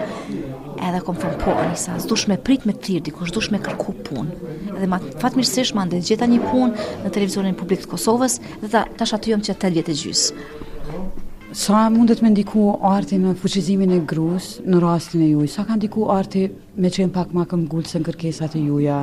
edhe 0.88 1.00
konfrontuani 1.06 1.74
po, 1.74 1.78
sa 1.80 1.98
s'dush 2.00 2.28
me 2.32 2.38
prit 2.38 2.66
me 2.68 2.74
thirr 2.86 3.02
dikush 3.06 3.32
dush 3.36 3.50
me 3.54 3.60
kërku 3.64 3.96
punë 4.08 4.54
dhe 4.80 4.88
ma 4.92 5.00
fatmirësisht 5.22 5.76
ma 5.78 5.86
ndej 5.88 6.06
gjeta 6.12 6.28
një 6.32 6.40
punë 6.46 6.90
në 7.06 7.12
televizionin 7.16 7.58
publik 7.62 7.84
të 7.84 7.92
Kosovës 7.94 8.40
dhe 8.64 8.70
ta, 8.74 8.86
tash 9.02 9.16
aty 9.18 9.34
jam 9.36 9.44
që 9.46 9.56
8 9.58 9.74
vjet 9.78 9.90
e 9.94 9.98
gjys. 10.04 10.24
Sa 11.60 11.86
mundet 11.90 12.20
me 12.22 12.30
ndiku 12.30 12.76
arti 12.86 13.18
në 13.18 13.34
fuqizimin 13.42 13.96
e 13.96 14.04
gruas 14.06 14.52
në 14.66 14.82
rastin 14.84 15.24
e 15.26 15.32
juaj? 15.32 15.50
Sa 15.56 15.64
ka 15.66 15.78
ndiku 15.80 16.06
arti 16.14 16.46
me 16.78 16.92
qenë 16.94 17.14
pak 17.16 17.32
më 17.34 17.48
këm 17.50 17.64
gullë 17.72 17.90
se 17.90 18.00
në 18.02 18.06
kërkesat 18.12 18.58
e 18.60 18.66
juja? 18.68 19.00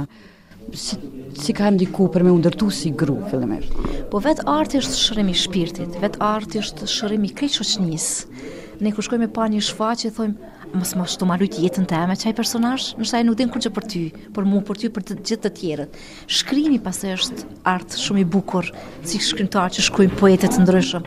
Si, 0.75 0.97
si 1.39 1.55
ka 1.55 1.69
ndiku 1.71 2.07
për 2.11 2.25
me 2.27 2.33
undërtu 2.35 2.69
si 2.75 2.93
gru, 2.99 3.19
fillimisht? 3.31 3.75
Po 4.11 4.23
vetë 4.25 4.47
arti 4.51 4.79
është 4.83 4.97
shërimi 5.09 5.35
shpirtit, 5.43 5.99
vetë 6.03 6.23
arti 6.35 6.63
është 6.65 6.89
shërimi 6.97 7.35
krejtë 7.37 8.63
Ne 8.77 8.91
kërë 8.93 9.31
pa 9.33 9.47
një 9.49 9.61
shfaqë 9.65 10.05
e 10.05 10.11
thojmë, 10.13 10.49
mos 10.75 10.95
mos 10.97 11.15
të 11.17 11.49
jetën 11.63 11.87
të 11.87 11.99
me 12.09 12.17
çaj 12.17 12.35
personash, 12.35 12.95
më 12.99 13.05
shaj 13.07 13.23
nuk 13.25 13.37
din 13.39 13.49
kurçë 13.49 13.71
për 13.73 13.85
ty, 13.89 14.03
por 14.35 14.45
mua 14.45 14.63
për 14.67 14.77
ty 14.79 14.89
për 14.91 15.03
të 15.03 15.15
gjithë 15.23 15.43
të 15.47 15.51
tjerët. 15.59 15.97
Shkrimi 16.27 16.79
pastaj 16.83 17.15
është 17.19 17.45
art 17.65 17.95
shumë 17.97 18.21
i 18.23 18.25
bukur, 18.25 18.69
si 19.05 19.19
shkrimtar 19.23 19.71
që 19.73 19.85
shkruajnë 19.87 20.17
poetë 20.19 20.49
të 20.55 20.63
ndryshëm. 20.65 21.07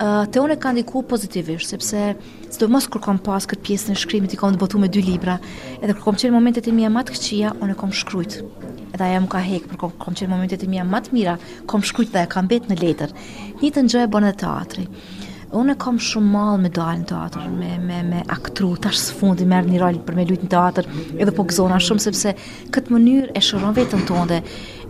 Uh, 0.00 0.24
te 0.32 0.40
unë 0.40 0.54
e 0.56 0.58
ka 0.60 0.72
ndiku 0.72 1.02
pozitivisht, 1.04 1.68
sepse 1.68 2.02
së 2.48 2.60
do 2.62 2.68
mos 2.72 2.86
kërkom 2.88 3.18
pas 3.20 3.44
këtë 3.44 3.66
pjesë 3.66 3.90
në 3.92 3.98
shkrimit 4.00 4.32
i 4.34 4.38
kom 4.40 4.54
të 4.54 4.60
botu 4.62 4.80
me 4.80 4.88
dy 4.88 5.02
libra, 5.04 5.36
edhe 5.80 5.92
kërkom 5.92 6.16
qenë 6.16 6.32
momentet 6.32 6.70
e 6.70 6.72
mija 6.72 6.88
matë 6.94 7.16
këqia, 7.18 7.54
unë 7.60 7.76
e 7.76 7.80
kom 7.82 7.92
shkrujt. 7.92 8.38
Edhe 8.94 9.04
aja 9.04 9.20
më 9.20 9.28
ka 9.32 9.42
hekë, 9.44 9.70
për 9.74 9.80
kom, 9.84 9.92
kom 10.00 10.16
qenë 10.16 10.32
momentet 10.32 10.64
e 10.64 10.70
mija 10.72 10.86
matë 10.88 11.12
mira, 11.14 11.36
kom 11.68 11.84
shkrujt 11.84 12.14
dhe 12.16 12.24
e 12.24 12.30
kam 12.32 12.48
betë 12.48 12.72
në 12.72 12.80
letër. 12.80 13.12
Një 13.60 13.74
të 13.76 13.86
e 14.06 14.08
bënë 14.16 14.32
dhe 14.32 14.38
teatri. 14.46 14.88
Uh, 14.88 15.28
unë 15.56 15.74
kam 15.82 15.96
shumë 15.98 16.30
mall 16.30 16.58
me 16.62 16.68
dalë 16.72 17.00
në 17.00 17.06
teatr, 17.10 17.46
me 17.50 17.72
me 17.82 17.96
me 18.06 18.20
aktru 18.30 18.72
tash 18.82 18.98
së 19.08 19.16
fundi 19.18 19.46
merr 19.50 19.66
një 19.70 19.80
rol 19.82 19.96
për 20.06 20.16
me 20.18 20.26
luajtur 20.28 20.46
në 20.46 20.50
teatr, 20.52 20.88
edhe 21.18 21.34
po 21.34 21.46
gëzona 21.50 21.80
shumë 21.82 22.02
sepse 22.04 22.34
këtë 22.74 22.94
mënyrë 22.94 23.32
e 23.36 23.42
shëron 23.42 23.74
veten 23.74 24.04
tonde. 24.08 24.40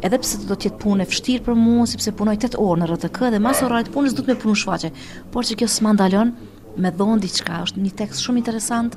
Edhe 0.04 0.18
pse 0.20 0.42
do 0.48 0.56
të 0.56 0.68
jetë 0.68 0.80
punë 0.80 1.04
e 1.04 1.08
vështirë 1.12 1.44
për 1.48 1.56
mua, 1.60 1.86
sepse 1.92 2.12
punoj 2.16 2.36
8 2.38 2.56
orë 2.60 2.82
në 2.82 2.88
RTK 2.92 3.30
dhe 3.34 3.40
mas 3.44 3.60
orarit 3.64 3.90
punës 3.92 4.14
do 4.16 4.24
të 4.24 4.32
më 4.34 4.38
punu 4.44 4.56
shfaqe. 4.56 4.92
Por 5.34 5.44
që 5.48 5.56
kjo 5.60 5.68
s'ma 5.68 5.92
ndalon 5.96 6.32
me 6.80 6.92
dhon 6.96 7.20
diçka, 7.20 7.60
është 7.66 7.82
një 7.84 7.92
tekst 7.98 8.22
shumë 8.24 8.40
interesant, 8.40 8.94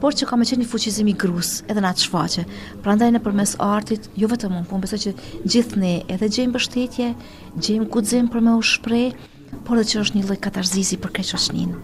por 0.00 0.16
që 0.16 0.28
ka 0.30 0.36
më 0.40 0.46
qenë 0.48 0.64
një 0.64 0.68
fuqizim 0.72 1.08
i 1.10 1.16
grus 1.22 1.56
edhe 1.68 1.82
në 1.84 1.90
atë 1.92 2.06
shfaqe. 2.06 2.44
Prandaj 2.84 3.10
nëpërmes 3.16 3.56
artit, 3.66 4.08
jo 4.20 4.28
vetëm 4.32 4.56
unë, 4.60 4.68
por 4.70 4.80
besoj 4.84 5.00
që 5.04 5.14
gjithë 5.44 5.82
ne 5.82 5.94
edhe 6.14 6.30
gjejmë 6.38 6.54
mbështetje, 6.54 7.10
gjejmë 7.58 7.90
guxim 7.92 8.30
për 8.32 8.46
me 8.48 8.56
u 8.60 8.64
shpreh, 8.72 9.26
por 9.64 9.78
dhe 9.80 9.86
që 9.88 10.00
është 10.02 10.16
një 10.18 10.24
lloj 10.26 10.36
katarzisi 10.44 10.96
për 11.00 11.10
kreqë 11.18 11.34
është 11.38 11.52
njënë. 11.56 11.74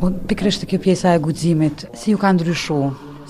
Po, 0.00 0.06
pikrështë 0.30 0.64
kjo 0.70 0.78
pjesa 0.82 1.08
e 1.16 1.20
gudzimit, 1.22 1.76
si 1.96 2.06
ju 2.12 2.18
ka 2.20 2.30
ndryshu, 2.34 2.80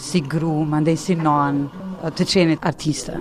si 0.00 0.18
gru, 0.20 0.56
më 0.70 0.78
si 1.00 1.14
nonë, 1.16 1.68
të 2.16 2.22
qenit 2.32 2.64
artiste? 2.66 3.14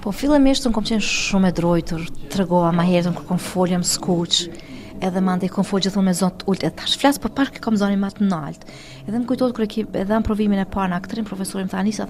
Po, 0.00 0.08
fillë 0.14 0.36
e 0.38 0.40
mishtë 0.46 0.62
të 0.64 0.68
në 0.70 0.74
kom 0.76 0.86
qenë 0.90 1.06
shumë 1.06 1.46
e 1.52 1.56
drojtur, 1.60 2.02
të 2.32 2.36
regoa 2.40 2.70
ma 2.74 2.82
herëtën 2.88 3.14
kërë 3.18 3.26
kom 3.28 3.40
folja 3.46 3.78
më 3.82 3.88
skuq, 3.92 4.34
edhe 5.00 5.18
mande 5.22 5.30
ndenjë 5.44 5.54
kom 5.56 5.64
folja 5.68 5.84
gjithë 5.88 6.00
më 6.00 6.04
me 6.10 6.16
zonë 6.20 6.36
të 6.40 6.44
ullët, 6.52 6.66
edhe 6.68 6.78
tash 6.80 6.94
flasë, 7.00 7.20
për 7.22 7.30
po 7.30 7.34
parë 7.40 7.50
kërë 7.56 7.64
kom 7.68 7.76
zonë 7.80 7.94
i 7.96 7.98
matë 8.04 8.20
në 8.26 8.36
altë. 8.48 8.64
Edhe 9.06 9.16
më 9.22 9.26
kujtojtë 9.30 9.54
kërë 9.60 9.70
kërë 9.76 9.88
edhe 10.04 10.14
më 10.18 10.26
provimin 10.30 10.60
e 10.64 10.68
parë 10.76 10.90
në 10.92 10.98
aktërin, 11.00 11.28
profesorim 11.30 11.68
të 11.68 11.76
anisa, 11.80 12.02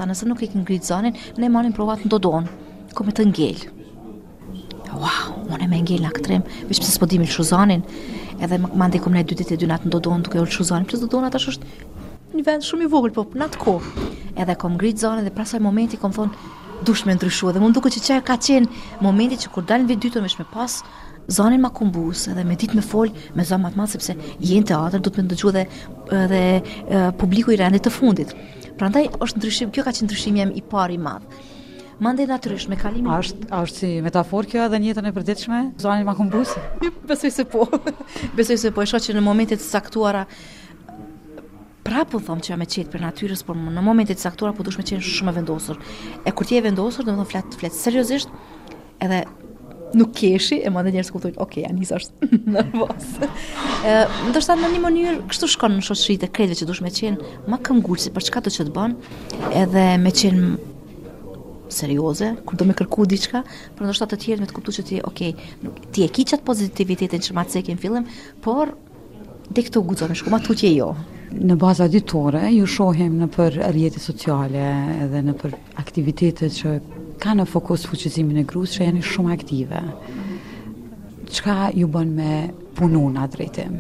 unë 5.55 5.69
me 5.71 5.79
ngjel 5.83 6.05
aktrim, 6.09 6.43
vetëm 6.69 6.87
se 6.87 6.93
s'po 6.95 7.07
dimë 7.11 7.83
Edhe 8.41 8.57
më 8.57 8.71
mandi 8.81 8.97
kom 9.05 9.13
në 9.13 9.27
dy 9.29 9.37
e 9.53 9.57
dy 9.61 9.67
natë 9.69 9.91
ndodon 9.91 10.23
duke 10.25 10.39
ulshuzon, 10.41 10.87
pse 10.89 10.97
ndodon 11.03 11.27
atash 11.29 11.51
është 11.51 11.73
një 12.39 12.45
vend 12.47 12.65
shumë 12.65 12.87
i 12.87 12.89
vogël, 12.89 13.13
po 13.13 13.27
në 13.37 13.45
atë 13.51 13.59
kohë. 13.61 14.07
Edhe 14.41 14.55
kom 14.57 14.79
ngrit 14.79 14.97
zonën 15.03 15.27
dhe 15.27 15.33
pasaj 15.37 15.61
momenti 15.61 15.99
kom 16.01 16.15
thonë, 16.17 16.49
dush 16.89 17.05
me 17.05 17.19
ndryshu 17.19 17.53
dhe 17.53 17.61
mund 17.61 17.77
duke 17.77 17.93
që 17.93 18.01
që 18.07 18.17
ka 18.25 18.39
qenë 18.41 18.71
momenti 19.05 19.37
që 19.45 19.53
kur 19.53 19.67
dalin 19.69 19.85
vitë 19.91 20.07
dytën 20.07 20.25
me 20.25 20.47
pas 20.55 20.79
zonin 21.29 21.61
ma 21.61 21.69
kumbus 21.69 22.25
edhe 22.33 22.47
me 22.49 22.57
dit 22.57 22.73
me 22.73 22.81
fol 22.81 23.13
me 23.37 23.45
zonë 23.45 23.63
matë 23.67 23.77
matë 23.83 23.99
sepse 23.99 24.17
jenë 24.41 24.71
të 24.73 24.79
atër 24.89 25.05
du 25.05 25.13
të 25.13 25.21
me 25.21 25.29
ndëgju 25.29 25.53
dhe, 25.59 25.65
dhe 26.33 26.43
publiku 27.21 27.53
i 27.53 27.61
rendit 27.61 27.85
të 27.85 27.93
fundit 27.93 28.33
është 28.81 29.37
ndryshim, 29.37 29.71
kjo 29.77 29.85
ka 29.85 29.93
i 30.89 31.01
mande 32.01 32.25
natyrisht 32.27 32.69
me 32.69 32.77
kalimin. 32.81 33.11
Ësht 33.13 33.43
është 33.53 33.81
si 33.81 33.89
metaforë 34.05 34.49
kjo 34.53 34.63
edhe 34.65 34.79
në 34.81 34.91
jetën 34.91 35.09
e 35.09 35.13
përditshme? 35.17 35.59
Zonën 35.83 36.07
ma 36.09 36.15
kumbus? 36.19 36.55
Besoj 37.09 37.33
se 37.35 37.45
po. 37.51 37.67
Besoj 38.37 38.59
se 38.63 38.73
po, 38.75 38.87
shoqë 38.89 39.17
në 39.19 39.23
momente 39.25 39.59
të 39.61 39.67
saktuara 39.67 40.25
prapë 41.85 42.21
thom 42.27 42.41
që 42.45 42.53
jam 42.55 42.61
me 42.63 42.69
qetë 42.69 42.93
për 42.93 43.05
natyrës, 43.05 43.45
por 43.45 43.59
në 43.59 43.83
momentet 43.85 44.21
të 44.21 44.27
caktuara 44.29 44.55
po 44.57 44.65
duhesh 44.67 44.79
me 44.81 44.85
qenë 44.89 45.03
shumë 45.05 45.33
e 45.35 45.39
vendosur. 45.41 45.81
E 46.29 46.33
kur 46.37 46.47
ti 46.49 46.57
je 46.59 46.65
vendosur, 46.69 47.05
domethënë 47.07 47.33
flet 47.33 47.61
flet 47.65 47.77
seriozisht, 47.77 48.31
edhe 49.05 49.23
nuk 49.99 50.13
keshi, 50.17 50.61
e 50.65 50.71
mande 50.73 50.93
njerëz 50.95 51.09
kuptojnë, 51.11 51.41
ok, 51.43 51.57
ja 51.67 51.71
nisi 51.75 51.97
është 51.97 52.29
nervoz. 52.55 53.09
Ë, 53.83 53.97
ndoshta 54.31 54.55
në 54.61 54.71
një 54.77 54.85
mënyrë 54.87 55.15
kështu 55.33 55.49
shkon 55.57 55.81
në 55.81 55.87
shoqëritë, 55.89 56.29
kredi 56.37 56.61
që 56.61 56.69
duhesh 56.71 56.85
me 56.87 56.93
qenë 56.95 57.33
më 57.51 57.61
këngulsi 57.67 58.13
për 58.15 58.29
çka 58.29 58.45
do 58.47 58.53
të 58.55 58.69
të 58.69 58.77
bën, 58.77 58.95
edhe 59.65 59.89
me 60.05 60.15
çen 60.21 60.45
serioze, 61.73 62.35
kur 62.47 62.57
do 62.59 62.65
me 62.67 62.75
kërku 62.77 63.07
diçka, 63.11 63.43
por 63.77 63.87
ndoshta 63.87 64.07
të 64.11 64.19
tjerë 64.25 64.43
me 64.45 64.49
të 64.51 64.57
kuptuar 64.59 64.77
që 64.81 64.85
ti, 64.89 64.99
ok, 65.13 65.23
nuk 65.65 65.81
ti 65.95 66.05
e 66.07 66.11
ke 66.13 66.25
qat 66.33 66.43
pozitivitetin 66.47 67.23
që 67.27 67.37
më 67.39 67.47
ke 67.67 67.77
fillim, 67.77 68.07
por 68.43 68.75
dhe 69.51 69.65
këto 69.67 69.83
guxon, 69.87 70.15
shkoma 70.15 70.41
tutje 70.43 70.71
jo. 70.75 70.91
Në 71.31 71.55
baza 71.63 71.87
ditore, 71.89 72.49
ju 72.53 72.67
shohim 72.67 73.21
në 73.21 73.29
për 73.37 73.61
rjeti 73.77 74.01
sociale 74.03 74.65
edhe 75.05 75.21
në 75.27 75.35
për 75.39 75.53
aktivitetet 75.79 76.51
që 76.57 76.73
ka 77.23 77.37
në 77.39 77.45
fokus 77.47 77.85
fuqizimin 77.87 78.41
e 78.43 78.47
grusë 78.51 78.79
që 78.81 78.89
janë 78.89 79.05
shumë 79.07 79.35
aktive. 79.37 79.83
Qka 81.31 81.69
ju 81.79 81.87
bën 81.87 82.11
me 82.17 82.33
punu 82.75 83.05
në 83.15 83.29
drejtim? 83.37 83.79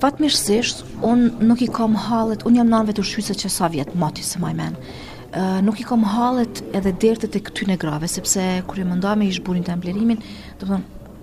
Fatmishësisht, 0.00 0.80
unë 1.04 1.44
nuk 1.44 1.60
i 1.62 1.68
kam 1.70 1.98
halet, 2.08 2.46
unë 2.48 2.62
jam 2.62 2.72
nërëve 2.72 2.96
të 2.96 3.04
shqyse 3.10 3.36
që 3.42 3.52
sa 3.52 3.68
vjetë 3.72 4.00
mati 4.00 4.24
se 4.24 4.40
majmenë. 4.42 4.96
Eh, 5.34 5.60
nuk 5.64 5.78
i 5.80 5.84
kom 5.88 6.02
hallet 6.04 6.58
edhe 6.76 6.90
dertet 6.92 7.32
e 7.38 7.40
këtyn 7.40 7.70
grave 7.80 8.04
sepse 8.04 8.42
kur 8.68 8.76
e 8.76 8.82
mendova 8.84 9.14
me 9.16 9.30
ish-burin 9.32 9.62
tan 9.64 9.80
do 9.80 9.88
të 9.88 10.66
thon, 10.68 10.82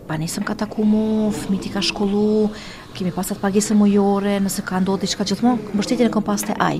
pa 0.09 0.17
nisëm 0.17 0.47
ka 0.47 0.55
taku 0.57 0.81
mu, 0.81 1.29
fëmit 1.29 1.67
i 1.69 1.69
ka 1.69 1.79
shkollu, 1.85 2.49
kemi 2.97 3.11
pasat 3.13 3.37
pagesë 3.37 3.77
mujore, 3.77 4.39
nëse 4.41 4.65
ka 4.65 4.79
ndodhi 4.81 5.05
diçka 5.05 5.25
gjithmonë, 5.29 5.75
mbështetjen 5.77 6.09
e 6.09 6.13
kom 6.15 6.25
pas 6.25 6.41
te 6.41 6.55
ai. 6.57 6.79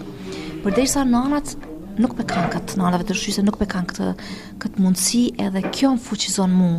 Përderisa 0.64 1.06
nanat 1.06 1.54
nuk 2.02 2.18
më 2.18 2.26
kanë 2.32 2.50
kat 2.56 2.74
nanave 2.82 3.06
të 3.06 3.20
shqyse, 3.22 3.46
nuk 3.46 3.62
më 3.62 3.70
kanë 3.76 3.92
këtë 3.94 4.10
këtë 4.66 4.82
mundësi 4.88 5.24
edhe 5.46 5.62
kjo 5.70 5.94
më 6.00 6.04
fuqizon 6.10 6.50
mu, 6.50 6.72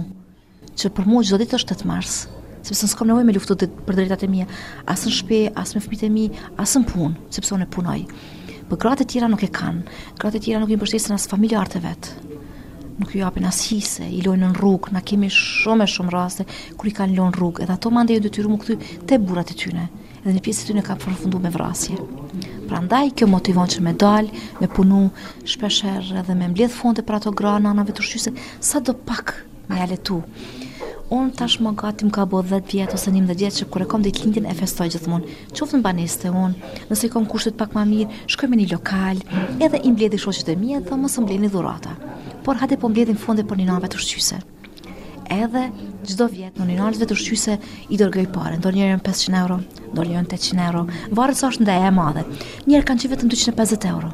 që 0.75 0.90
për 0.99 1.07
mua 1.07 1.23
çdo 1.30 1.38
ditë 1.45 1.61
është 1.62 1.78
8 1.85 1.90
mars, 1.92 2.19
sepse 2.66 2.90
s'kam 2.90 3.07
nevojë 3.07 3.30
me 3.30 3.38
luftë 3.38 3.71
për 3.87 4.02
drejtat 4.02 4.26
e 4.26 4.33
mia, 4.35 4.50
as 4.90 5.07
në 5.07 5.14
shtëpi, 5.14 5.40
as 5.62 5.78
me 5.78 5.85
fëmitë 5.87 6.11
e 6.11 6.12
mi, 6.19 6.26
as 6.59 6.75
në 6.75 6.90
punë, 6.90 7.14
sepse 7.38 7.54
unë 7.54 7.71
punoj. 7.71 8.00
Po 8.71 8.77
gratë 8.79 9.03
të 9.03 9.11
tjera 9.17 9.27
nuk 9.27 9.41
e 9.43 9.49
kanë. 9.50 9.81
Gratë 10.21 10.39
të 10.39 10.45
tjera 10.45 10.61
nuk 10.62 10.71
i 10.71 10.77
mbështesin 10.79 11.17
as 11.17 11.25
familjarët 11.31 11.73
e 11.75 11.81
vet. 11.83 12.09
Nuk 13.00 13.15
i 13.17 13.19
japin 13.19 13.49
as 13.49 13.59
hise, 13.67 14.05
i 14.15 14.21
lojnë 14.23 14.45
në 14.47 14.57
rrugë. 14.61 14.93
Na 14.95 15.03
kemi 15.03 15.27
shumë 15.35 15.89
e 15.89 15.91
shumë 15.91 16.12
raste 16.15 16.47
kur 16.79 16.87
i 16.87 16.93
kanë 16.95 17.17
lënë 17.19 17.35
rrugë, 17.35 17.65
edhe 17.65 17.75
ato 17.75 17.91
mande 17.91 18.15
janë 18.15 18.29
detyruar 18.29 18.62
këtu 18.62 18.77
te 19.11 19.19
burrat 19.25 19.50
e 19.50 19.59
tyre. 19.59 19.89
Edhe 20.21 20.37
në 20.37 20.45
pjesën 20.47 20.69
e 20.69 20.71
tyre 20.71 20.87
ka 20.87 20.99
përfunduar 21.03 21.43
me 21.49 21.53
vrasje. 21.57 21.99
Prandaj 22.71 23.11
kjo 23.19 23.27
motivon 23.35 23.75
që 23.75 23.83
me 23.89 23.97
dal, 24.05 24.31
me 24.62 24.71
punu, 24.71 25.03
shpeshherë 25.50 26.21
edhe 26.23 26.39
me 26.39 26.53
mbledh 26.55 26.77
fonte 26.79 27.03
për 27.03 27.19
ato 27.19 27.35
gra 27.41 27.57
nëna 27.67 27.89
vetë 27.91 28.05
ushqyse, 28.07 28.37
sadopak 28.71 29.35
me 29.67 29.83
ale 29.83 29.99
tu. 30.07 30.23
Un 31.11 31.31
tash 31.35 31.57
më 31.59 31.73
gatim 31.75 32.11
ka 32.14 32.23
bo 32.23 32.38
10 32.38 32.69
vjet 32.71 32.93
ose 32.95 33.11
11 33.11 33.35
vjet 33.35 33.57
që 33.59 33.64
kur 33.67 33.83
e 33.83 33.87
kam 33.90 34.02
ditëlindjen 34.05 34.45
e 34.47 34.52
festoj 34.55 34.93
gjithmonë. 34.95 35.26
Qoftë 35.50 35.79
në 35.79 35.83
banesë 35.83 36.31
un, 36.38 36.52
nëse 36.87 37.09
kam 37.11 37.25
kushte 37.26 37.50
pak 37.59 37.73
më 37.75 37.83
mirë, 37.93 38.19
shkoj 38.31 38.47
me 38.52 38.59
një 38.61 38.67
lokal, 38.71 39.19
edhe 39.67 39.81
i 39.88 39.90
mbledh 39.90 40.14
shoqet 40.23 40.52
e 40.52 40.55
mia, 40.61 40.79
thonë 40.87 41.02
mos 41.09 41.17
mbledhni 41.19 41.49
dhurata. 41.50 41.97
Por 42.47 42.61
hajde 42.62 42.79
po 42.79 42.93
mbledhim 42.93 43.19
fonde 43.19 43.43
për 43.43 43.59
ninave 43.59 43.90
të 43.90 43.99
ushqyse. 43.99 44.38
Edhe 45.35 45.64
çdo 46.12 46.29
vjet 46.37 46.61
në 46.62 46.69
ninave 46.71 47.02
të 47.02 47.17
ushqyse 47.19 47.57
i 47.90 47.99
dërgoj 47.99 48.29
parë, 48.37 48.61
ndonjëherën 48.62 49.02
500 49.11 49.38
euro, 49.43 49.57
ndonjëherën 49.97 50.31
800 50.31 50.69
euro, 50.69 50.85
varet 51.21 51.40
sa 51.43 51.50
është 51.50 51.67
ndaj 51.67 51.88
e 51.88 51.90
madhe. 51.99 52.23
Njëherë 52.69 52.87
kanë 52.93 53.02
qenë 53.09 53.14
vetëm 53.17 53.33
250 53.35 53.88
euro. 53.97 54.12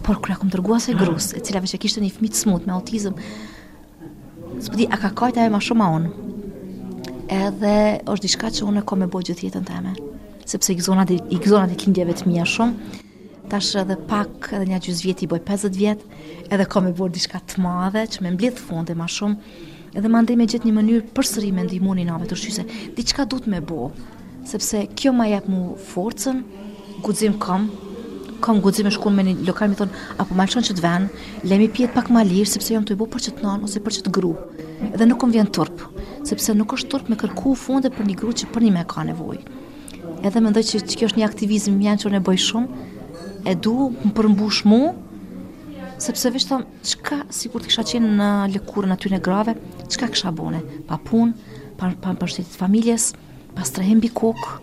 Por 0.00 0.16
kur 0.24 0.32
kam 0.40 0.48
dërguar 0.56 0.80
se 0.80 0.96
grus, 0.96 1.34
e 1.36 1.44
cila 1.44 1.60
vetë 1.60 1.82
kishte 1.84 2.00
një 2.00 2.08
fëmijë 2.16 2.32
të 2.38 2.42
smut 2.46 2.64
me 2.64 2.72
autizëm, 2.80 3.20
Sputi, 4.58 4.88
a 4.90 4.96
ka 4.98 5.12
kajta 5.14 5.44
e 5.46 5.50
ma 5.54 5.60
shumë 5.62 5.84
a 5.84 5.88
unë, 5.94 6.08
edhe 7.28 7.72
është 8.08 8.24
diçka 8.24 8.50
që 8.56 8.66
unë 8.72 8.82
kam 8.88 9.02
e 9.04 9.08
bëj 9.12 9.28
gjithë 9.30 9.46
jetën 9.48 9.66
time. 9.68 9.92
Sepse 10.48 10.72
i 10.74 10.80
zonat 10.80 11.10
i 11.12 11.38
zonat 11.44 11.72
e 11.74 11.78
lindjeve 11.84 12.14
të 12.16 12.28
mia 12.30 12.44
shumë. 12.48 12.98
Tash 13.52 13.74
edhe 13.80 13.96
pak 14.08 14.50
edhe 14.56 14.66
një 14.68 14.78
gjys 14.84 15.02
vjet 15.04 15.22
i 15.24 15.28
boj 15.28 15.40
50 15.44 15.76
vjet, 15.76 16.02
edhe 16.52 16.66
kam 16.68 16.84
me 16.88 16.92
bojë 16.96 17.14
diçka 17.16 17.40
të 17.48 17.64
madhe 17.64 18.02
që 18.12 18.24
më 18.24 18.32
mblidh 18.36 18.60
fundi 18.68 18.96
më 18.96 19.06
shumë. 19.14 19.66
Edhe 19.96 20.10
mandej 20.12 20.36
me 20.36 20.46
gjithë 20.48 20.68
një 20.68 20.76
mënyrë 20.76 21.10
përsëri 21.16 21.52
me 21.56 21.64
ndihmën 21.64 22.02
e 22.02 22.06
nave 22.10 22.28
të 22.28 22.36
shyse. 22.36 22.64
Diçka 22.96 23.24
duhet 23.28 23.48
më 23.48 23.62
bëu 23.70 23.88
Sepse 24.48 24.82
kjo 24.96 25.10
më 25.12 25.26
jep 25.32 25.48
mu 25.52 25.74
forcën, 25.90 26.36
guxim 27.04 27.34
kam, 27.42 27.66
kam 28.44 28.62
guxim 28.64 28.86
të 28.88 28.94
shkon 28.94 29.12
me 29.16 29.24
një 29.26 29.34
lokal 29.48 29.68
më 29.68 29.76
thon 29.80 29.90
apo 30.22 30.32
më 30.38 30.46
shkon 30.48 30.64
që 30.68 30.76
të 30.78 30.84
vën, 30.86 31.08
lemi 31.50 31.66
pjet 31.74 31.92
pak 31.96 32.08
më 32.14 32.22
sepse 32.48 32.72
jam 32.72 32.84
të 32.88 32.96
i 32.96 32.96
për 32.96 33.44
nën 33.44 33.64
ose 33.66 33.78
për 33.84 33.92
që 33.98 34.12
gru. 34.16 34.32
Dhe 34.96 35.04
nuk 35.04 35.20
kam 35.20 35.32
vjen 35.34 35.50
turp, 35.52 35.82
sepse 36.28 36.52
nuk 36.58 36.72
është 36.76 36.90
turp 36.92 37.06
me 37.10 37.16
kërku 37.18 37.54
funde 37.58 37.90
për 37.94 38.08
një 38.08 38.16
gru 38.20 38.34
që 38.40 38.48
për 38.52 38.64
një 38.66 38.72
me 38.74 38.82
ka 38.90 39.04
nevoj. 39.08 39.38
Edhe 40.26 40.42
mendoj 40.42 40.64
që, 40.70 40.80
që 40.90 40.98
kjo 40.98 41.08
është 41.10 41.20
një 41.22 41.28
aktivizm 41.28 41.78
janë 41.84 42.02
që 42.02 42.12
në 42.14 42.20
bëj 42.26 42.40
shumë, 42.44 42.86
e 43.50 43.54
du 43.66 43.74
më 44.02 44.12
përmbush 44.18 44.60
mu, 44.68 44.80
sepse 46.02 46.30
vishë 46.34 46.50
thamë, 46.50 46.66
qka 47.00 47.18
si 47.34 47.50
kur 47.52 47.62
të 47.64 47.70
kisha 47.70 47.84
qenë 47.92 48.12
në 48.20 48.28
lëkurën 48.56 48.94
aty 48.94 49.12
në 49.14 49.22
grave, 49.26 49.54
qka 49.88 50.10
kisha 50.14 50.32
bone, 50.36 50.60
pa 50.90 50.98
punë, 51.08 51.56
pa, 51.80 51.92
pa, 52.02 52.14
familjes, 52.58 53.12
pa 53.56 53.66
strehem 53.68 54.02
bi 54.02 54.10
kokë, 54.22 54.56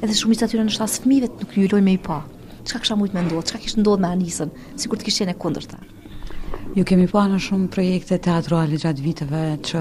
edhe 0.00 0.16
shumë 0.16 0.36
i 0.36 0.40
të 0.40 0.48
atyre 0.50 0.64
në 0.66 0.76
shtas 0.78 0.96
fmive 1.04 1.28
të 1.34 1.44
nuk 1.44 1.56
një 1.58 1.86
me 1.90 1.96
i 1.98 2.02
pa. 2.10 2.22
Qka 2.60 2.80
kisha 2.84 2.96
mujtë 3.00 3.16
me 3.16 3.26
ndodhë, 3.26 3.48
qka 3.52 3.60
kisha 3.66 3.80
ndodhë 3.82 4.04
me 4.06 4.10
anisën, 4.14 4.50
si 4.78 4.88
kur 4.88 5.00
të 5.00 5.10
kisha 5.10 5.26
qenë 5.26 5.36
e 5.36 5.96
Ju 6.70 6.84
kemi 6.86 7.08
pa 7.10 7.24
në 7.26 7.38
shumë 7.42 7.66
projekte 7.74 8.14
teatrale 8.22 8.76
gjatë 8.78 9.02
viteve 9.02 9.40
që 9.66 9.80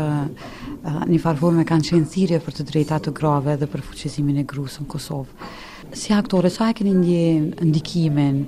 një 1.13 1.19
farforme 1.21 1.61
kanë 1.69 1.85
qenë 1.85 2.07
thirje 2.09 2.39
për 2.41 2.55
të 2.57 2.65
drejta 2.71 2.97
të 3.05 3.13
grave 3.19 3.53
dhe 3.61 3.67
për 3.69 3.83
fuqizimin 3.85 4.39
e 4.41 4.45
grusë 4.49 4.85
në 4.85 4.89
Kosovë. 4.89 5.49
Si 5.93 6.13
aktore, 6.17 6.49
sa 6.49 6.71
e 6.71 6.77
keni 6.79 6.95
një 6.97 7.67
ndikimin 7.69 8.39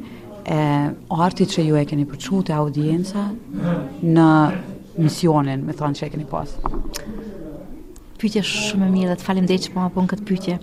e 0.50 1.13
artit 1.21 1.53
që 1.53 1.67
ju 1.67 1.77
e 1.77 1.86
keni 1.91 2.07
përqute 2.10 2.55
audienca 2.57 3.27
në 4.01 4.27
misionin, 4.98 5.62
me 5.69 5.77
thonë 5.77 6.01
që 6.01 6.07
e 6.07 6.12
keni 6.15 6.25
pasë? 6.31 6.65
Pytje 8.21 8.43
shumë 8.55 8.89
e 8.89 8.93
mirë 8.98 9.13
dhe 9.13 9.19
të 9.21 9.29
falim 9.29 9.45
dhe 9.50 9.62
që 9.67 9.75
po 9.77 9.86
më 9.86 9.93
punë 10.00 10.13
këtë 10.15 10.29
pytje. 10.31 10.60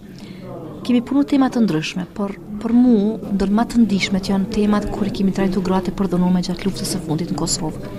Kemi 0.86 1.00
punu 1.06 1.22
temat 1.30 1.54
të 1.54 1.62
ndryshme, 1.66 2.04
por 2.18 2.34
për 2.62 2.72
mu, 2.74 2.94
ndër 3.32 3.50
më 3.54 3.64
të 3.72 3.80
ndihshmet 3.84 4.28
janë 4.30 4.48
temat 4.54 4.86
kërë 4.94 5.12
kemi 5.18 5.34
trajtuar 5.34 5.64
gratë 5.68 5.92
të 5.98 6.18
me 6.22 6.42
gjatë 6.48 6.66
luftës 6.68 6.92
së 6.94 7.00
fundit 7.06 7.30
në 7.32 7.38
Kosovë. 7.40 7.92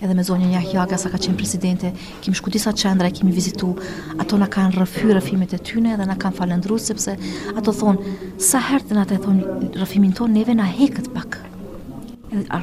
edhe 0.00 0.14
me 0.16 0.24
zonjën 0.24 0.54
ahjaga 0.56 0.96
sa 0.96 1.10
ka 1.12 1.18
qenë 1.20 1.36
presidente, 1.36 1.92
kemi 2.24 2.34
shku 2.34 2.50
disa 2.54 2.72
qendra, 2.72 3.12
kemi 3.12 3.30
vizitu, 3.36 3.72
ato 4.18 4.36
na 4.40 4.48
kanë 4.48 4.78
rëfy 4.80 5.12
rëfimit 5.12 5.52
e 5.52 5.60
tyne 5.60 5.96
dhe 6.00 6.06
na 6.08 6.16
kanë 6.16 6.34
falendru, 6.38 6.78
sepse 6.80 7.14
ato 7.58 7.72
thonë, 7.72 8.14
sa 8.40 8.58
herë 8.70 8.88
të 8.88 8.96
na 8.96 9.04
të 9.10 9.20
thonë 9.26 9.58
rëfimin 9.82 10.14
tonë, 10.16 10.34
neve 10.38 10.56
na 10.56 10.64
hekët 10.72 11.12
pak. 11.14 11.38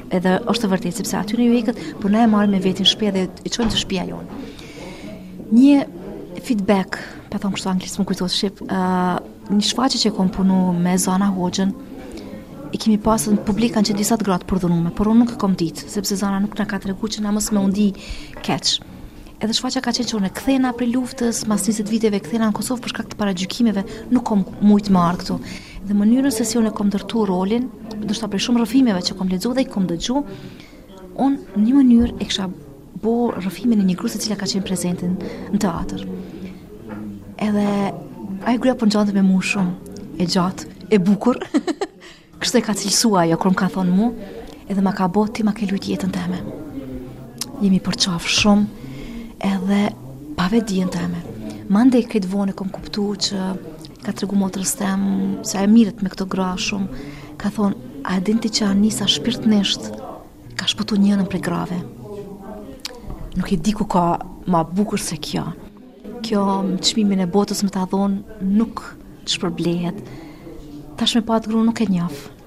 Edhe, 0.09 0.39
është 0.49 0.73
të 0.81 0.95
sepse 0.97 1.13
aty 1.21 1.37
në 1.37 1.51
ju 1.51 1.59
hekët, 1.59 1.83
për 2.01 2.09
na 2.15 2.23
e 2.23 2.27
marë 2.33 2.49
me 2.55 2.59
vetin 2.65 2.85
shpia 2.89 3.11
dhe 3.13 3.27
e 3.45 3.53
qënë 3.53 3.69
të 3.75 3.83
shpia 3.85 4.07
jonë 4.09 4.48
një 5.55 5.85
feedback, 6.45 6.99
pa 7.29 7.39
thonë 7.41 7.57
kështu 7.57 7.69
anglisë 7.73 7.99
më 8.01 8.07
kujtosë 8.09 8.37
shqip, 8.39 8.59
uh, 8.65 9.17
një 9.49 9.65
shfaqe 9.65 10.01
që 10.03 10.11
kom 10.15 10.29
punu 10.33 10.59
me 10.77 10.93
Zana 11.01 11.29
Hoxhen, 11.33 11.73
i 12.73 12.77
kemi 12.77 12.99
pasën 13.01 13.39
publik 13.47 13.73
kanë 13.73 13.89
që 13.89 13.95
disa 13.97 14.17
të 14.21 14.27
gratë 14.27 14.45
por 14.49 14.61
unë 14.67 15.21
nuk 15.23 15.33
e 15.33 15.39
kom 15.41 15.55
ditë, 15.57 15.87
sepse 15.89 16.17
Zana 16.21 16.37
nuk 16.43 16.53
në 16.59 16.67
ka 16.69 16.77
të 16.83 16.91
regu 16.91 17.09
që 17.09 17.23
në 17.25 17.31
mësë 17.37 17.55
me 17.57 17.63
undi 17.65 17.87
keqë. 18.45 18.75
Edhe 19.39 19.55
shfaqja 19.55 19.81
ka 19.81 19.93
qenë 19.95 20.09
që 20.09 20.15
unë 20.19 20.29
kthena 20.35 20.73
për 20.77 20.89
luftës, 20.93 21.43
mas 21.47 21.63
20 21.65 21.89
viteve 21.89 22.19
kthena 22.25 22.49
në 22.51 22.57
Kosovë 22.59 22.83
për 22.83 22.91
shkak 22.93 23.09
të 23.13 23.17
paragjykimeve, 23.21 23.85
nuk 24.13 24.25
kom 24.27 24.43
shumë 24.59 24.77
të 24.85 24.93
marr 24.95 25.17
këtu. 25.21 25.37
Dhe 25.87 25.95
mënyrën 25.95 26.33
se 26.35 26.45
si 26.45 26.59
unë 26.59 26.73
kom 26.75 26.89
ndërtuar 26.91 27.31
rolin, 27.31 27.69
ndoshta 28.03 28.27
shumë 28.35 28.61
rrëfimeve 28.65 29.01
që 29.09 29.15
kom 29.15 29.31
lexuar 29.31 29.55
dhe 29.57 29.63
i 29.65 29.69
kom 29.71 29.87
dëgjuar, 29.87 30.33
unë 31.23 31.55
në 31.55 31.63
një 31.63 31.77
mënyrë 31.79 32.19
e 32.19 32.27
kisha 32.27 32.49
bo 32.95 32.99
po 33.01 33.31
rëfimin 33.39 33.81
e 33.81 33.85
një 33.85 33.95
kruse 33.99 34.19
cila 34.21 34.35
ka 34.39 34.47
qenë 34.49 34.65
prezentin 34.65 35.13
në 35.53 35.59
teatr. 35.61 36.03
Edhe 37.39 37.65
a 37.89 38.51
e 38.53 38.57
gruja 38.59 38.75
për 38.79 38.91
po 38.93 39.03
në 39.09 39.13
me 39.15 39.23
mu 39.23 39.39
shumë, 39.41 39.73
e 40.19 40.25
gjatë, 40.27 40.65
e 40.91 40.97
bukur, 40.99 41.37
kështë 42.41 42.59
e 42.59 42.63
ka 42.65 42.75
cilësua 42.75 43.25
jo, 43.29 43.37
më 43.39 43.59
ka 43.61 43.67
thonë 43.77 43.95
mu, 43.95 44.09
edhe 44.69 44.81
ma 44.83 44.93
ka 44.95 45.07
bo 45.07 45.25
ti 45.27 45.43
ma 45.47 45.53
ke 45.55 45.65
lujt 45.69 45.87
jetën 45.91 46.11
teme 46.13 46.39
Jemi 47.61 47.79
përqafë 47.83 48.33
shumë, 48.35 48.65
edhe 49.47 49.79
pa 50.37 50.45
dijen 50.49 50.87
diën 50.91 51.03
eme. 51.03 51.23
Mande 51.69 51.99
këtë 52.07 52.29
vone, 52.31 52.53
kom 52.55 52.69
kuptu 52.71 53.03
që 53.15 53.39
ka 54.03 54.11
të 54.15 54.23
regu 54.23 54.39
më 54.39 54.47
të 54.55 54.63
se 54.65 55.57
e 55.59 55.67
mirët 55.67 55.99
me 56.01 56.07
këto 56.09 56.23
gra 56.31 56.53
shumë, 56.57 56.87
ka 57.37 57.51
thonë, 57.51 57.75
a 58.07 58.15
e 58.17 58.23
din 58.23 58.39
ti 58.39 58.47
që 58.49 58.69
anë 58.71 58.81
nisa 58.85 59.07
shpirtë 59.11 59.47
neshtë, 59.51 59.91
ka 60.55 60.65
shpëtu 60.71 60.95
njënën 61.03 61.27
grave. 61.43 61.75
Mm 61.83 61.98
nuk 63.37 63.51
e 63.53 63.57
di 63.59 63.71
ku 63.75 63.85
ka 63.85 64.17
ma 64.49 64.63
bukur 64.65 64.97
se 64.97 65.17
kjo. 65.19 65.43
Kjo 66.25 66.41
më 66.65 66.81
qmimin 66.81 67.21
e 67.21 67.27
botës 67.29 67.61
më 67.63 67.71
ta 67.75 67.85
dhonë 67.85 68.41
nuk 68.45 68.79
të 69.27 69.35
shpërblehet. 69.37 69.97
Tash 70.97 71.13
me 71.15 71.21
patë 71.27 71.49
gru 71.51 71.61
nuk 71.65 71.81
e 71.81 71.87
njafë. 71.89 72.37